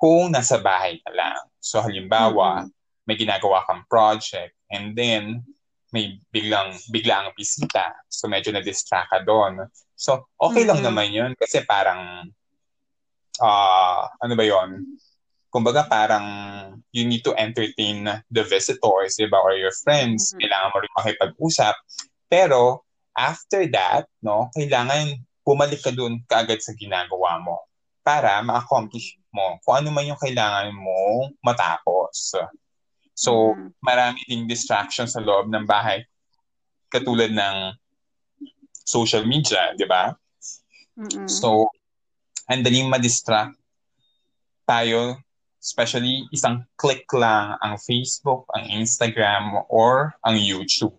kung 0.00 0.32
nasa 0.32 0.56
bahay 0.56 0.96
ka 1.04 1.12
lang. 1.12 1.42
So 1.60 1.84
halimbawa, 1.84 2.64
mm-hmm. 2.64 3.04
may 3.04 3.16
ginagawa 3.20 3.68
kang 3.68 3.84
project 3.88 4.56
and 4.72 4.96
then 4.96 5.44
may 5.94 6.20
biglang 6.32 6.76
biglang 6.92 7.32
bisita. 7.32 7.96
So 8.12 8.28
medyo 8.28 8.52
na-distract 8.52 9.08
ka 9.12 9.18
doon. 9.24 9.68
So 9.96 10.28
okay 10.36 10.64
mm-hmm. 10.64 10.70
lang 10.70 10.80
naman 10.84 11.08
'yun 11.10 11.32
kasi 11.34 11.64
parang 11.64 12.28
uh, 13.40 14.02
ano 14.20 14.34
ba 14.36 14.44
'yon? 14.44 14.84
kumbaga 15.48 15.88
parang 15.88 16.26
you 16.92 17.08
need 17.08 17.24
to 17.24 17.32
entertain 17.36 18.04
the 18.28 18.44
visitors, 18.44 19.16
di 19.16 19.26
ba, 19.26 19.40
or 19.40 19.56
your 19.56 19.72
friends. 19.84 20.32
Mm-hmm. 20.32 20.40
Kailangan 20.44 20.70
mo 20.70 20.78
rin 20.78 20.94
makipag-usap. 20.96 21.74
Pero 22.28 22.84
after 23.16 23.64
that, 23.72 24.06
no, 24.20 24.52
kailangan 24.52 25.16
bumalik 25.42 25.80
ka 25.80 25.90
dun 25.90 26.20
kaagad 26.28 26.60
sa 26.60 26.76
ginagawa 26.76 27.40
mo 27.40 27.64
para 28.04 28.40
ma-accomplish 28.44 29.16
mo 29.32 29.56
kung 29.64 29.80
ano 29.80 29.88
man 29.92 30.08
yung 30.08 30.20
kailangan 30.20 30.72
mo 30.76 31.32
matapos. 31.40 32.36
So, 33.18 33.58
mm-hmm. 33.58 33.74
marami 33.82 34.22
ding 34.30 34.46
distractions 34.46 35.18
sa 35.18 35.20
loob 35.20 35.50
ng 35.50 35.66
bahay 35.66 36.06
katulad 36.86 37.34
ng 37.34 37.74
social 38.86 39.26
media, 39.26 39.74
di 39.74 39.84
ba? 39.90 40.14
Mm-hmm. 40.94 41.26
So, 41.26 41.66
ang 42.46 42.62
daling 42.62 42.86
ma-distract 42.86 43.58
tayo 44.64 45.18
especially 45.58 46.24
isang 46.30 46.64
click 46.78 47.04
lang 47.12 47.58
ang 47.60 47.76
Facebook, 47.82 48.46
ang 48.54 48.64
Instagram, 48.70 49.66
or 49.68 50.14
ang 50.22 50.38
YouTube. 50.38 50.94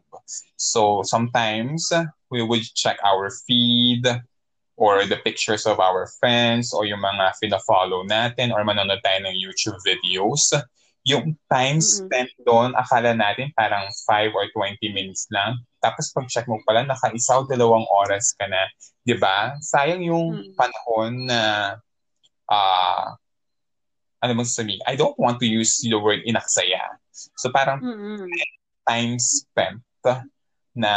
So 0.59 1.01
sometimes 1.03 1.89
we 2.29 2.43
would 2.43 2.63
check 2.75 2.99
our 3.01 3.31
feed 3.47 4.05
or 4.77 5.03
the 5.07 5.17
pictures 5.25 5.65
of 5.65 5.79
our 5.79 6.07
friends 6.19 6.71
or 6.71 6.85
yung 6.85 7.01
mga 7.01 7.33
fina-follow 7.41 8.05
natin 8.05 8.51
or 8.53 8.63
manonood 8.63 9.01
tayo 9.01 9.19
ng 9.25 9.35
YouTube 9.35 9.79
videos. 9.81 10.53
Yung 11.07 11.37
time 11.47 11.79
spent 11.79 12.29
mm-hmm. 12.35 12.45
doon, 12.45 12.69
akala 12.75 13.15
natin 13.15 13.49
parang 13.55 13.87
5 13.87 14.35
or 14.35 14.45
20 14.51 14.79
minutes 14.91 15.27
lang. 15.31 15.59
Tapos 15.79 16.11
pag-check 16.11 16.45
mo 16.45 16.59
pala, 16.67 16.83
naka-isa 16.83 17.39
o 17.39 17.47
dalawang 17.47 17.87
oras 18.03 18.35
ka 18.35 18.45
na. 18.45 18.67
ba 18.67 19.07
diba? 19.07 19.37
Sayang 19.63 20.03
yung 20.03 20.27
mm-hmm. 20.35 20.53
panahon 20.59 21.11
na 21.25 21.41
uh, 22.51 23.15
ano 24.19 24.31
mo 24.35 24.43
sasabihin, 24.43 24.83
I 24.83 24.99
don't 24.99 25.15
want 25.15 25.39
to 25.39 25.47
use 25.47 25.79
the 25.79 25.95
word 25.95 26.27
inaksaya. 26.27 26.99
So 27.11 27.51
parang 27.51 27.79
mm-hmm. 27.79 28.27
time 28.83 29.15
spent 29.19 29.79
na 30.75 30.93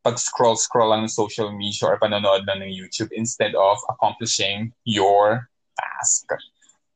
pag-scroll-scroll 0.00 0.96
lang 0.96 1.04
ng 1.04 1.12
social 1.12 1.52
media 1.52 1.92
or 1.92 2.00
panonood 2.00 2.48
lang 2.48 2.64
ng 2.64 2.72
YouTube 2.72 3.12
instead 3.12 3.52
of 3.52 3.76
accomplishing 3.92 4.72
your 4.84 5.48
task. 5.76 6.24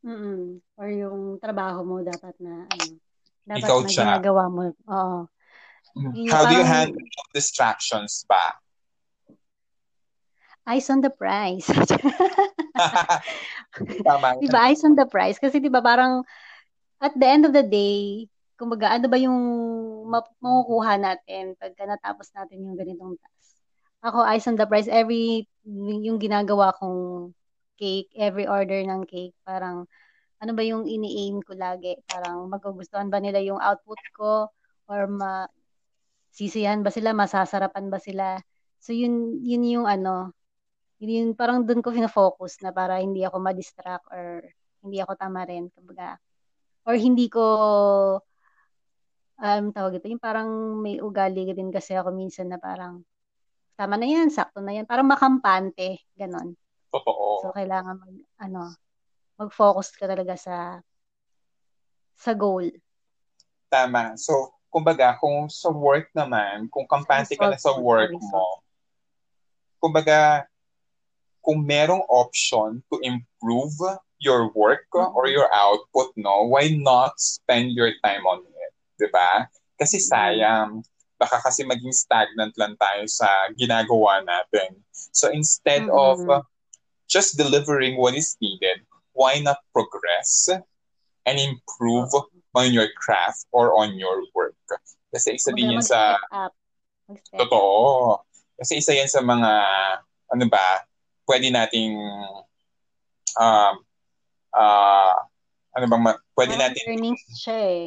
Mm-mm. 0.05 0.61
Or 0.77 0.87
yung 0.87 1.41
trabaho 1.41 1.81
mo 1.81 2.05
dapat 2.05 2.37
na 2.37 2.69
ano, 2.69 2.85
dapat 3.41 3.65
Ikaw 3.65 3.79
na 3.81 3.89
siya. 3.89 4.05
ginagawa 4.05 4.43
mo. 4.53 4.61
Oo. 4.69 5.19
Mm-hmm. 5.97 6.29
How 6.29 6.45
parang, 6.45 6.49
do 6.49 6.53
you 6.61 6.65
handle 6.65 7.05
distractions 7.33 8.21
ba? 8.29 8.53
Eyes 10.65 10.89
on 10.89 11.01
the 11.01 11.13
prize. 11.13 11.65
Tama. 14.05 14.41
diba, 14.41 14.59
eyes 14.61 14.81
on 14.85 14.93
the 14.97 15.05
prize. 15.09 15.37
Kasi 15.41 15.57
diba 15.61 15.81
parang 15.81 16.25
at 17.01 17.13
the 17.17 17.27
end 17.27 17.45
of 17.45 17.53
the 17.53 17.65
day, 17.65 18.25
kumbaga 18.57 18.97
ano 18.97 19.05
ba 19.09 19.17
yung 19.19 19.37
makukuha 20.09 20.95
natin 21.01 21.53
pagka 21.59 21.83
natapos 21.85 22.31
natin 22.33 22.65
yung 22.65 22.77
ganitong 22.77 23.17
task. 23.19 23.51
ako 24.05 24.21
eyes 24.21 24.45
on 24.47 24.55
the 24.55 24.65
price 24.69 24.87
every 24.87 25.49
yung 25.65 26.21
ginagawa 26.21 26.71
kong 26.77 27.33
cake, 27.77 28.09
every 28.15 28.47
order 28.47 28.79
ng 28.83 29.03
cake, 29.07 29.35
parang 29.47 29.87
ano 30.41 30.51
ba 30.55 30.63
yung 30.65 30.85
ini-aim 30.87 31.41
ko 31.43 31.55
lagi? 31.55 31.95
Parang 32.07 32.47
magugustuhan 32.51 33.09
ba 33.11 33.19
nila 33.23 33.39
yung 33.43 33.59
output 33.61 33.99
ko 34.15 34.51
or 34.89 35.01
ma 35.09 35.47
sisiyahan 36.35 36.83
ba 36.85 36.91
sila, 36.93 37.15
masasarapan 37.15 37.87
ba 37.91 37.99
sila? 38.01 38.39
So 38.79 38.91
yun 38.95 39.39
yun 39.41 39.63
yung 39.65 39.85
ano, 39.89 40.35
yun 41.01 41.33
yung 41.33 41.33
parang 41.39 41.63
doon 41.67 41.81
ko 41.83 41.91
fina-focus 41.95 42.61
na 42.63 42.71
para 42.75 42.99
hindi 43.03 43.23
ako 43.25 43.37
ma-distract 43.41 44.05
or 44.11 44.43
hindi 44.83 44.97
ako 45.01 45.13
tama 45.17 45.43
rin 45.47 45.71
kumbaga 45.73 46.19
or 46.87 46.95
hindi 46.99 47.27
ko 47.31 47.43
um 49.41 49.65
tawag 49.75 49.99
ito 49.99 50.07
yung 50.07 50.21
parang 50.23 50.79
may 50.79 51.01
ugali 51.03 51.49
din 51.51 51.71
kasi 51.73 51.97
ako 51.97 52.13
minsan 52.15 52.47
na 52.51 52.59
parang 52.61 53.03
tama 53.75 53.99
na 53.99 54.07
yan, 54.07 54.31
sakto 54.31 54.63
na 54.63 54.71
yan. 54.75 54.87
Parang 54.87 55.07
makampante, 55.07 55.99
ganon. 56.15 56.55
Totoo. 56.95 57.43
So, 57.43 57.51
kailangan 57.51 57.99
mag, 57.99 58.13
ano, 58.39 58.71
mag-focus 59.35 59.91
ka 59.99 60.07
talaga 60.07 60.39
sa 60.39 60.79
sa 62.15 62.31
goal. 62.31 62.71
Tama. 63.67 64.15
So, 64.15 64.55
kumbaga, 64.71 65.19
kung 65.19 65.51
sa 65.51 65.67
work 65.67 66.07
naman, 66.15 66.71
kung 66.71 66.87
kampante 66.87 67.35
ka 67.35 67.51
na 67.51 67.59
sa 67.59 67.75
work 67.75 68.15
mo, 68.15 68.63
kumbaga, 69.83 70.47
kung 71.43 71.61
merong 71.61 72.01
option 72.07 72.79
to 72.89 72.97
improve 73.03 73.75
your 74.17 74.49
work 74.55 74.87
mm-hmm. 74.89 75.13
or 75.13 75.27
your 75.27 75.51
output, 75.51 76.15
no, 76.15 76.47
why 76.47 76.71
not 76.71 77.13
spend 77.19 77.75
your 77.75 77.91
time 78.01 78.23
on 78.25 78.41
it? 78.41 78.73
Diba? 78.97 79.45
Kasi 79.75 79.99
mm-hmm. 79.99 80.11
sayang, 80.11 80.69
baka 81.15 81.39
kasi 81.43 81.63
maging 81.63 81.93
stagnant 81.95 82.55
lang 82.57 82.75
tayo 82.79 83.03
sa 83.07 83.27
ginagawa 83.55 84.23
natin. 84.25 84.79
So 84.91 85.31
instead 85.31 85.87
mm-hmm. 85.87 85.95
of 86.31 86.43
just 87.07 87.37
delivering 87.37 87.97
what 87.97 88.15
is 88.15 88.37
needed, 88.41 88.83
why 89.13 89.39
not 89.39 89.61
progress 89.73 90.49
and 91.25 91.35
improve 91.39 92.09
on 92.55 92.73
your 92.73 92.87
craft 92.97 93.45
or 93.51 93.73
on 93.77 93.95
your 93.95 94.23
work? 94.33 94.55
Kasi 95.13 95.39
isa 95.39 95.55
din 95.55 95.79
yan 95.79 95.85
sa... 95.85 96.19
Totoo. 97.31 98.19
Kasi 98.57 98.81
isa 98.81 98.91
yan 98.97 99.07
sa 99.07 99.21
mga, 99.21 99.51
ano 100.33 100.45
ba, 100.49 100.83
pwede 101.29 101.53
nating 101.53 101.95
um, 103.39 103.75
uh, 104.55 105.15
ano 105.75 105.85
bang, 105.91 106.03
ma- 106.03 106.23
pwede 106.39 106.55
natin... 106.55 106.83
Learning 106.87 107.19
siya 107.35 107.59
eh. 107.59 107.85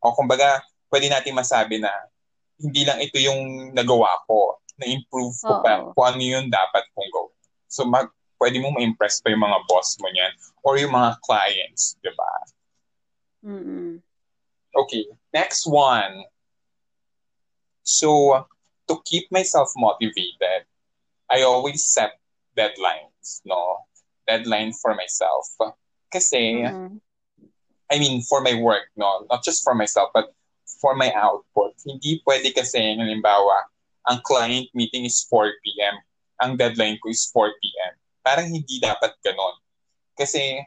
O 0.00 0.14
kumbaga, 0.14 0.62
pwede 0.88 1.10
nating 1.10 1.34
masabi 1.34 1.82
na 1.82 1.90
hindi 2.60 2.86
lang 2.86 3.02
ito 3.02 3.18
yung 3.18 3.72
nagawa 3.74 4.20
ko. 4.24 4.62
Na-improve 4.80 5.36
ko 5.42 5.54
Oo. 5.60 5.62
pa 5.64 5.72
kung 5.92 6.06
ano 6.06 6.22
yung 6.22 6.48
dapat 6.48 6.86
kong 6.94 7.10
gawin. 7.12 7.36
So, 7.68 7.84
mag, 7.84 8.08
pwede 8.40 8.56
mo 8.58 8.72
ma-impress 8.72 9.20
pa 9.20 9.28
yung 9.28 9.44
mga 9.44 9.60
boss 9.68 10.00
mo 10.00 10.08
niyan 10.08 10.32
or 10.64 10.80
yung 10.80 10.96
mga 10.96 11.20
clients, 11.20 12.00
di 12.00 12.08
ba? 12.16 12.32
Mm-mm. 13.44 14.00
Okay, 14.72 15.04
next 15.36 15.68
one. 15.68 16.24
So, 17.84 18.40
to 18.88 18.94
keep 19.04 19.28
myself 19.30 19.68
motivated, 19.76 20.64
I 21.28 21.44
always 21.44 21.84
set 21.84 22.16
deadlines, 22.56 23.44
no? 23.44 23.86
Deadline 24.26 24.72
for 24.72 24.94
myself. 24.94 25.46
Kasi, 26.10 26.64
mm-hmm. 26.64 26.96
I 27.90 27.98
mean, 27.98 28.22
for 28.22 28.40
my 28.40 28.54
work, 28.54 28.88
no? 28.96 29.26
Not 29.28 29.44
just 29.44 29.62
for 29.62 29.74
myself, 29.74 30.10
but 30.14 30.32
for 30.80 30.94
my 30.96 31.12
output. 31.12 31.76
Hindi 31.84 32.22
pwede 32.24 32.54
kasi, 32.54 32.78
halimbawa, 32.78 33.68
ang 34.08 34.24
client 34.24 34.70
meeting 34.72 35.04
is 35.04 35.26
4 35.28 35.50
p.m. 35.60 35.96
Ang 36.40 36.56
deadline 36.56 36.96
ko 37.02 37.10
is 37.10 37.28
4 37.34 37.52
p.m. 37.60 37.92
Parang 38.30 38.46
hindi 38.46 38.78
dapat 38.78 39.18
ganon. 39.26 39.58
Kasi 40.14 40.62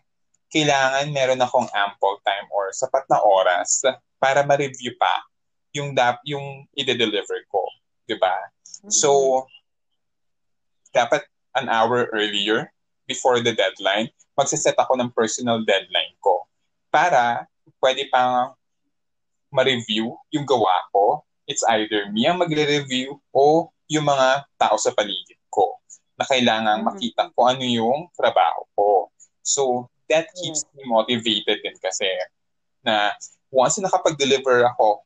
kailangan 0.51 1.08
meron 1.15 1.39
akong 1.39 1.72
ample 1.72 2.20
time 2.27 2.43
or 2.51 2.75
sapat 2.75 3.07
na 3.07 3.24
oras 3.24 3.88
para 4.20 4.44
ma-review 4.44 4.92
pa 5.00 5.24
yung 5.72 5.96
dap 5.96 6.20
yung 6.27 6.68
i-deliver 6.75 7.40
ko, 7.48 7.64
'di 8.03 8.20
ba? 8.20 8.35
So 8.92 9.44
dapat 10.92 11.24
an 11.55 11.72
hour 11.72 12.11
earlier 12.11 12.68
before 13.07 13.40
the 13.40 13.55
deadline, 13.55 14.11
magse-set 14.35 14.75
ako 14.75 15.00
ng 15.00 15.16
personal 15.16 15.64
deadline 15.64 16.11
ko 16.20 16.44
para 16.92 17.48
pwede 17.79 18.11
pang 18.11 18.51
ma-review 19.55 20.11
yung 20.35 20.44
gawa 20.44 20.83
ko, 20.92 21.24
it's 21.48 21.64
either 21.79 22.11
me 22.11 22.27
ang 22.27 22.35
magre-review 22.35 23.16
o 23.31 23.72
yung 23.88 24.05
mga 24.05 24.46
tao 24.59 24.75
sa 24.75 24.92
paligid 24.92 25.40
ko 25.48 25.81
na 26.24 26.29
kailangan 26.31 26.79
mm-hmm. 26.79 26.96
makita 26.96 27.27
kung 27.36 27.48
ano 27.51 27.64
yung 27.68 28.07
trabaho 28.16 28.64
ko. 28.79 28.90
So, 29.44 29.92
that 30.07 30.31
keeps 30.40 30.64
me 30.72 30.88
motivated 30.88 31.59
din 31.59 31.75
kasi 31.83 32.07
na 32.79 33.12
once 33.51 33.75
na 33.75 33.92
nakapag-deliver 33.92 34.64
ako 34.72 35.03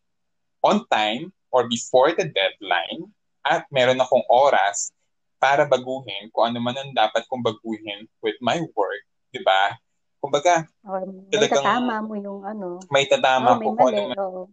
on 0.61 0.85
time 0.93 1.33
or 1.49 1.65
before 1.65 2.13
the 2.13 2.29
deadline 2.29 3.09
at 3.41 3.65
meron 3.73 3.97
akong 3.97 4.21
oras 4.29 4.93
para 5.41 5.65
baguhin 5.65 6.29
kung 6.33 6.53
ano 6.53 6.61
man 6.61 6.77
ang 6.77 6.93
dapat 6.93 7.25
kong 7.29 7.41
baguhin 7.41 8.05
with 8.21 8.37
my 8.41 8.61
work, 8.77 9.03
di 9.33 9.41
ba? 9.41 9.73
Kumbaga, 10.17 10.65
or 10.81 11.05
may 11.05 11.45
tatama 11.45 12.01
mo 12.01 12.13
yung 12.17 12.41
ano. 12.41 12.81
May 12.89 13.05
tatama 13.05 13.53
oh, 13.53 13.57
may 13.61 13.65
ko 13.65 13.71
mali, 13.73 13.81
kung 13.81 14.11
ano. 14.13 14.49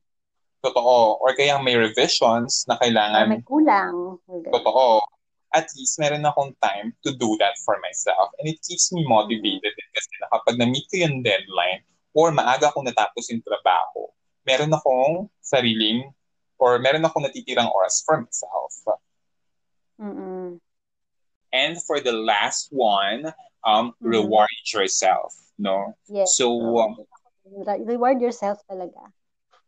Totoo. 0.65 1.21
Or 1.21 1.31
kaya 1.37 1.61
may 1.61 1.77
revisions 1.77 2.65
na 2.65 2.81
kailangan. 2.81 3.29
Or 3.29 3.33
may 3.33 3.45
kulang. 3.45 3.97
Totoo. 4.29 5.05
At 5.55 5.71
least 5.79 6.03
meron 6.03 6.27
akong 6.27 6.53
time 6.59 6.91
to 7.07 7.15
do 7.15 7.39
that 7.39 7.55
for 7.63 7.79
myself. 7.79 8.35
And 8.43 8.51
it 8.51 8.59
keeps 8.61 8.91
me 8.91 9.07
motivated 9.07 9.71
mm-hmm. 9.71 9.95
kasi 9.95 10.13
na 10.19 10.27
kapag 10.35 10.59
na-meet 10.59 10.91
ko 10.91 11.07
yung 11.07 11.23
deadline 11.23 11.87
or 12.11 12.35
maaga 12.35 12.75
akong 12.75 12.91
natapos 12.91 13.31
yung 13.31 13.43
trabaho, 13.47 14.11
meron 14.43 14.75
akong 14.75 15.31
sariling 15.41 16.11
or 16.59 16.83
meron 16.83 17.07
akong 17.07 17.23
natitirang 17.23 17.71
oras 17.71 18.03
for 18.03 18.19
myself. 18.19 18.75
Mm-mm. 20.03 20.59
And 21.55 21.79
for 21.87 22.03
the 22.03 22.11
last 22.11 22.75
one, 22.75 23.31
um, 23.63 23.95
mm-hmm. 23.95 24.11
reward 24.11 24.59
yourself 24.75 25.39
no? 25.59 25.95
Yes. 26.09 26.37
So, 26.37 26.79
um, 26.79 26.97
reward 27.87 28.21
yourself 28.21 28.59
talaga. 28.71 29.11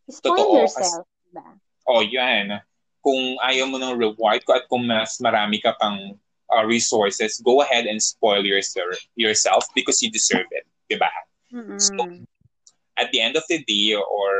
Spoil 0.09 0.35
totoo, 0.35 0.57
yourself, 0.63 1.03
as, 1.03 1.31
diba? 1.31 1.47
Oh, 1.87 2.01
yan. 2.01 2.59
Kung 3.07 3.39
ayaw 3.39 3.71
mo 3.71 3.79
ng 3.79 3.95
reward 3.95 4.43
ko 4.43 4.59
at 4.59 4.67
kung 4.67 4.83
mas 4.83 5.15
marami 5.23 5.63
ka 5.63 5.71
pang 5.79 6.19
uh, 6.51 6.63
resources, 6.67 7.39
go 7.39 7.63
ahead 7.63 7.87
and 7.87 8.03
spoil 8.03 8.43
yourself, 8.43 8.99
yourself 9.15 9.63
because 9.71 10.03
you 10.03 10.11
deserve 10.11 10.47
it, 10.51 10.67
di 10.91 10.99
ba? 10.99 11.07
Mm-hmm. 11.55 11.79
So, 11.79 12.03
at 12.99 13.07
the 13.15 13.23
end 13.23 13.39
of 13.39 13.47
the 13.47 13.63
day 13.63 13.95
or 13.95 14.31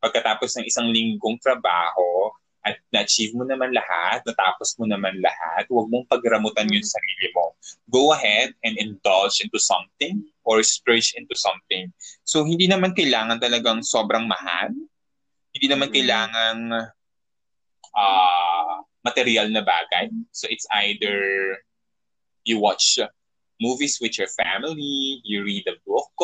pagkatapos 0.00 0.56
ng 0.56 0.64
isang 0.64 0.88
linggong 0.88 1.36
trabaho, 1.44 2.32
at 2.66 2.76
na-achieve 2.92 3.32
mo 3.32 3.48
naman 3.48 3.72
lahat, 3.72 4.20
natapos 4.28 4.76
mo 4.76 4.84
naman 4.84 5.16
lahat, 5.24 5.64
huwag 5.70 5.88
mong 5.88 6.04
pagramutan 6.10 6.68
yung 6.68 6.84
sarili 6.84 7.28
mo. 7.32 7.54
Go 7.88 8.12
ahead 8.12 8.52
and 8.66 8.76
indulge 8.76 9.40
into 9.40 9.56
something 9.56 10.20
or 10.44 10.60
splurge 10.60 11.14
into 11.16 11.32
something. 11.38 11.88
So, 12.28 12.44
hindi 12.44 12.68
naman 12.68 12.92
kailangan 12.92 13.40
talagang 13.40 13.80
sobrang 13.80 14.28
mahal. 14.28 14.74
Hindi 15.54 15.66
naman 15.70 15.88
kailangan 15.88 16.56
uh, 17.98 18.86
material 19.02 19.50
na 19.50 19.66
bagay. 19.66 20.14
So, 20.30 20.46
it's 20.46 20.66
either 20.86 21.58
you 22.46 22.62
watch 22.62 23.02
movies 23.58 23.98
with 23.98 24.18
your 24.18 24.30
family, 24.38 25.20
you 25.26 25.42
read 25.42 25.66
a 25.66 25.74
book, 25.82 26.14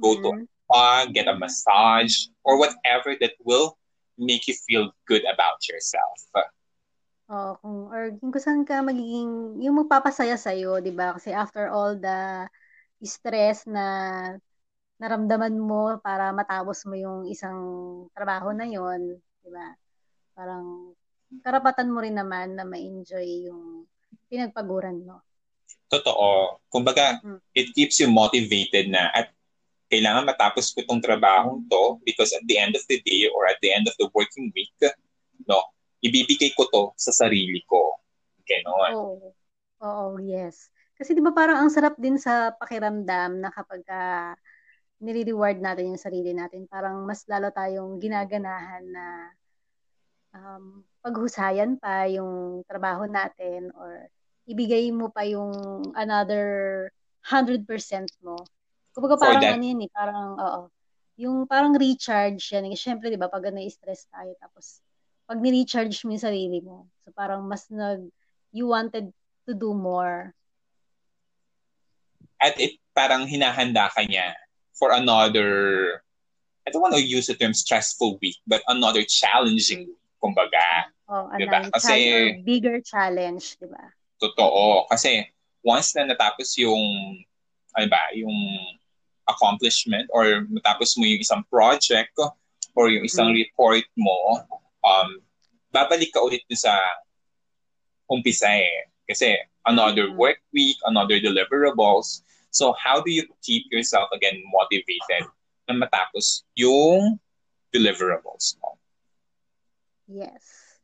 go 0.00 0.16
to 0.16 0.28
a 0.32 0.46
spa, 0.64 1.06
get 1.12 1.28
a 1.28 1.36
massage, 1.36 2.32
or 2.42 2.56
whatever 2.56 3.12
that 3.20 3.36
will 3.44 3.76
make 4.16 4.48
you 4.48 4.54
feel 4.66 4.90
good 5.06 5.22
about 5.28 5.60
yourself. 5.68 6.18
Oh, 7.24 7.56
kung 7.64 7.88
or 7.88 8.12
kung 8.20 8.36
saan 8.36 8.68
ka 8.68 8.84
magiging 8.84 9.56
yung 9.64 9.80
magpapasaya 9.80 10.36
sa 10.36 10.52
iyo, 10.52 10.76
'di 10.76 10.92
ba? 10.92 11.16
Kasi 11.16 11.32
after 11.32 11.72
all 11.72 11.96
the 11.96 12.44
stress 13.00 13.64
na 13.64 13.84
naramdaman 15.00 15.56
mo 15.56 15.96
para 16.04 16.36
matapos 16.36 16.84
mo 16.84 16.96
yung 16.96 17.24
isang 17.24 17.58
trabaho 18.12 18.52
na 18.52 18.68
'yon, 18.68 19.16
'di 19.40 19.50
ba? 19.50 19.72
Parang 20.34 20.92
karapatan 21.42 21.90
mo 21.90 22.02
rin 22.02 22.14
naman 22.14 22.54
na 22.58 22.66
ma-enjoy 22.66 23.48
yung 23.48 23.88
pinagpaguran 24.28 25.02
mo. 25.02 25.22
Totoo. 25.90 26.58
Kumbaga, 26.68 27.22
mm-hmm. 27.22 27.38
it 27.54 27.70
keeps 27.74 27.98
you 28.02 28.10
motivated 28.10 28.90
na 28.90 29.10
at 29.14 29.30
kailangan 29.88 30.26
matapos 30.26 30.74
ko 30.74 30.82
itong 30.82 31.02
trabaho 31.02 31.62
to 31.70 32.02
because 32.02 32.34
at 32.34 32.42
the 32.50 32.58
end 32.58 32.74
of 32.74 32.82
the 32.90 32.98
day 33.06 33.30
or 33.30 33.46
at 33.46 33.60
the 33.62 33.70
end 33.70 33.86
of 33.86 33.94
the 34.02 34.10
working 34.10 34.50
week, 34.54 34.74
no, 35.46 35.60
ibibigay 36.02 36.50
ko 36.58 36.66
to 36.68 36.90
sa 36.98 37.14
sarili 37.14 37.62
ko. 37.70 37.94
Ganon. 38.44 38.90
Oo. 38.92 39.30
Oo, 39.84 40.16
yes. 40.20 40.72
Kasi 40.96 41.12
di 41.12 41.20
ba 41.20 41.34
parang 41.34 41.60
ang 41.60 41.70
sarap 41.70 41.98
din 42.00 42.16
sa 42.16 42.54
pakiramdam 42.56 43.42
na 43.42 43.50
kapag 43.52 43.82
uh, 43.90 44.32
nire-reward 45.04 45.60
natin 45.60 45.92
yung 45.92 46.00
sarili 46.00 46.32
natin, 46.32 46.64
parang 46.70 47.04
mas 47.04 47.26
lalo 47.28 47.52
tayong 47.52 48.00
ginaganahan 48.00 48.84
na 48.88 49.04
um, 50.34 50.82
paghusayan 51.00 51.78
pa 51.78 52.10
yung 52.10 52.62
trabaho 52.66 53.06
natin 53.06 53.70
or 53.78 54.10
ibigay 54.44 54.90
mo 54.90 55.08
pa 55.08 55.24
yung 55.24 55.54
another 55.96 56.90
100% 57.24 57.64
mo. 58.20 58.36
Kumbaga 58.92 59.16
parang 59.16 59.42
that... 59.42 59.56
ano 59.56 59.64
yun 59.64 59.80
eh, 59.86 59.90
parang, 59.90 60.28
oo. 60.36 60.62
Yung 61.14 61.46
parang 61.46 61.72
recharge 61.78 62.42
yan. 62.52 62.68
Eh. 62.68 62.76
Siyempre, 62.76 63.08
di 63.08 63.16
ba, 63.16 63.30
pag 63.30 63.46
na-stress 63.48 64.10
tayo, 64.10 64.34
tapos 64.42 64.82
pag 65.24 65.40
ni-recharge 65.40 65.96
mo 66.04 66.12
yung 66.12 66.26
sarili 66.26 66.60
mo, 66.60 66.84
so 67.06 67.08
parang 67.16 67.46
mas 67.48 67.64
nag, 67.72 68.04
you 68.52 68.68
wanted 68.68 69.08
to 69.48 69.56
do 69.56 69.72
more. 69.72 70.36
At 72.42 72.60
it, 72.60 72.76
parang 72.92 73.24
hinahanda 73.24 73.88
ka 73.88 74.04
niya 74.04 74.36
for 74.76 74.92
another, 74.92 76.02
I 76.68 76.70
don't 76.70 76.84
want 76.84 76.94
to 76.94 77.00
use 77.00 77.32
the 77.32 77.34
term 77.34 77.56
stressful 77.56 78.20
week, 78.20 78.36
but 78.44 78.60
another 78.68 79.00
challenging 79.08 79.88
week, 79.88 80.03
kumbaga. 80.24 80.88
Oh, 81.04 81.28
diba? 81.36 81.68
Kasi, 81.68 81.92
bigger 82.40 82.80
challenge, 82.80 83.60
di 83.60 83.68
ba? 83.68 83.92
Totoo. 84.16 84.88
Kasi 84.88 85.20
once 85.60 85.92
na 85.92 86.08
natapos 86.08 86.56
yung, 86.56 86.80
ano 87.76 87.86
ba, 87.92 88.08
yung 88.16 88.32
accomplishment 89.28 90.08
or 90.16 90.48
matapos 90.48 90.96
mo 90.96 91.04
yung 91.04 91.20
isang 91.20 91.44
project 91.52 92.16
or 92.72 92.88
yung 92.88 93.04
isang 93.04 93.32
mm. 93.32 93.36
report 93.36 93.84
mo, 94.00 94.40
um, 94.80 95.20
babalik 95.68 96.08
ka 96.08 96.24
ulit 96.24 96.40
sa 96.56 96.72
umpisa 98.08 98.48
eh. 98.48 98.88
Kasi 99.04 99.36
another 99.68 100.08
mm. 100.08 100.16
work 100.16 100.40
week, 100.56 100.76
another 100.88 101.20
deliverables. 101.20 102.24
So 102.48 102.72
how 102.80 103.04
do 103.04 103.12
you 103.12 103.28
keep 103.44 103.68
yourself 103.68 104.08
again 104.16 104.40
motivated 104.48 105.28
na 105.68 105.76
matapos 105.84 106.48
yung 106.56 107.20
deliverables 107.76 108.56
mo? 108.64 108.78
Yes. 110.08 110.74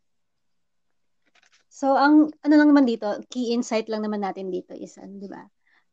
So, 1.70 1.96
ang 1.96 2.28
ano 2.44 2.54
lang 2.60 2.68
naman 2.74 2.84
dito, 2.84 3.08
key 3.32 3.56
insight 3.56 3.88
lang 3.88 4.04
naman 4.04 4.20
natin 4.20 4.52
dito 4.52 4.76
is, 4.76 5.00
ano, 5.00 5.16
di 5.16 5.30
ba? 5.30 5.46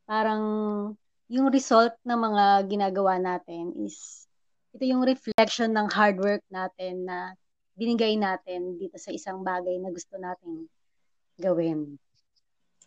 Parang 0.03 0.43
yung 1.27 1.47
result 1.51 1.95
ng 2.07 2.19
mga 2.19 2.45
ginagawa 2.71 3.19
natin 3.19 3.75
is 3.83 4.27
ito 4.71 4.83
yung 4.87 5.03
reflection 5.03 5.75
ng 5.75 5.87
hard 5.91 6.19
work 6.19 6.43
natin 6.47 7.03
na 7.03 7.35
binigay 7.75 8.15
natin 8.15 8.79
dito 8.79 8.95
sa 8.95 9.11
isang 9.11 9.43
bagay 9.43 9.75
na 9.79 9.91
gusto 9.91 10.15
nating 10.15 10.67
gawin. 11.39 11.99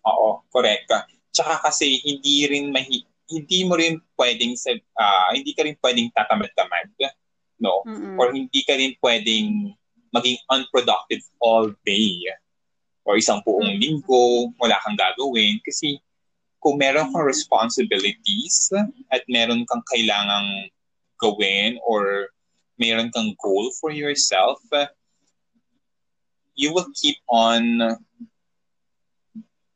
Oo, 0.04 0.44
correct. 0.48 0.88
Tsaka 1.30 1.62
kasi 1.62 2.00
hindi 2.04 2.48
rin 2.48 2.72
mahi 2.72 3.04
hindi 3.30 3.62
mo 3.62 3.78
rin 3.78 3.94
pwedeng 4.18 4.58
uh, 4.98 5.30
hindi 5.30 5.54
ka 5.54 5.62
rin 5.62 5.78
pwedeng 5.78 6.10
tatamad-tamad, 6.10 6.90
no? 7.62 7.86
Mm-mm. 7.86 8.18
Or 8.18 8.34
hindi 8.34 8.66
ka 8.66 8.74
rin 8.74 8.98
pwedeng 8.98 9.78
maging 10.10 10.38
unproductive 10.50 11.22
all 11.38 11.70
day 11.86 12.18
or 13.06 13.16
isang 13.16 13.42
buong 13.46 13.78
mm. 13.78 13.80
linggo, 13.80 14.52
wala 14.58 14.76
kang 14.84 14.98
gagawin. 14.98 15.58
Kasi 15.64 15.98
kung 16.60 16.76
meron 16.76 17.10
kang 17.10 17.24
responsibilities 17.24 18.70
at 19.08 19.24
meron 19.26 19.64
kang 19.66 19.82
kailangang 19.88 20.68
gawin 21.16 21.80
or 21.86 22.28
meron 22.76 23.08
kang 23.12 23.32
goal 23.40 23.70
for 23.80 23.90
yourself, 23.90 24.60
you 26.56 26.72
will 26.72 26.88
keep 26.96 27.16
on 27.28 27.80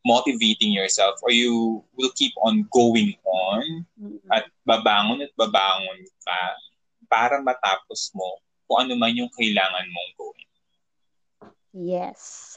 motivating 0.04 0.72
yourself 0.72 1.16
or 1.24 1.32
you 1.32 1.80
will 1.96 2.12
keep 2.12 2.32
on 2.44 2.68
going 2.68 3.16
on 3.24 3.64
at 4.36 4.44
babangon 4.68 5.24
at 5.24 5.32
babangon 5.32 6.00
ka 6.20 6.40
para 7.08 7.40
matapos 7.40 8.12
mo 8.12 8.36
kung 8.68 8.84
ano 8.84 9.00
man 9.00 9.16
yung 9.16 9.32
kailangan 9.32 9.88
mong 9.88 10.10
gawin. 10.20 10.23
Yes. 11.74 12.56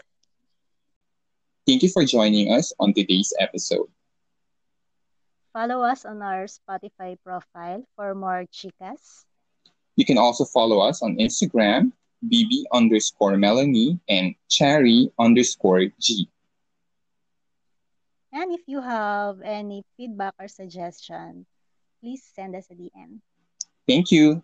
Thank 1.66 1.82
you 1.82 1.90
for 1.90 2.06
joining 2.06 2.54
us 2.54 2.72
on 2.80 2.94
today's 2.94 3.34
episode. 3.42 3.90
Follow 5.52 5.82
us 5.82 6.06
on 6.06 6.22
our 6.22 6.46
Spotify 6.46 7.18
profile 7.26 7.82
for 7.98 8.14
more 8.14 8.46
chicas. 8.54 9.26
You 9.98 10.06
can 10.06 10.22
also 10.22 10.46
follow 10.46 10.80
us 10.80 11.02
on 11.02 11.18
Instagram, 11.18 11.92
bb 12.22 12.70
underscore 12.72 13.36
Melanie 13.38 14.00
and 14.08 14.36
cherry 14.50 15.10
underscore 15.18 15.90
G. 16.00 16.30
And 18.32 18.54
if 18.54 18.62
you 18.68 18.82
have 18.82 19.42
any 19.42 19.82
feedback 19.98 20.36
or 20.38 20.48
suggestion, 20.48 21.48
please 22.02 22.22
send 22.36 22.56
us 22.56 22.70
a 22.70 22.76
DM. 22.76 23.18
Thank 23.88 24.12
you. 24.12 24.44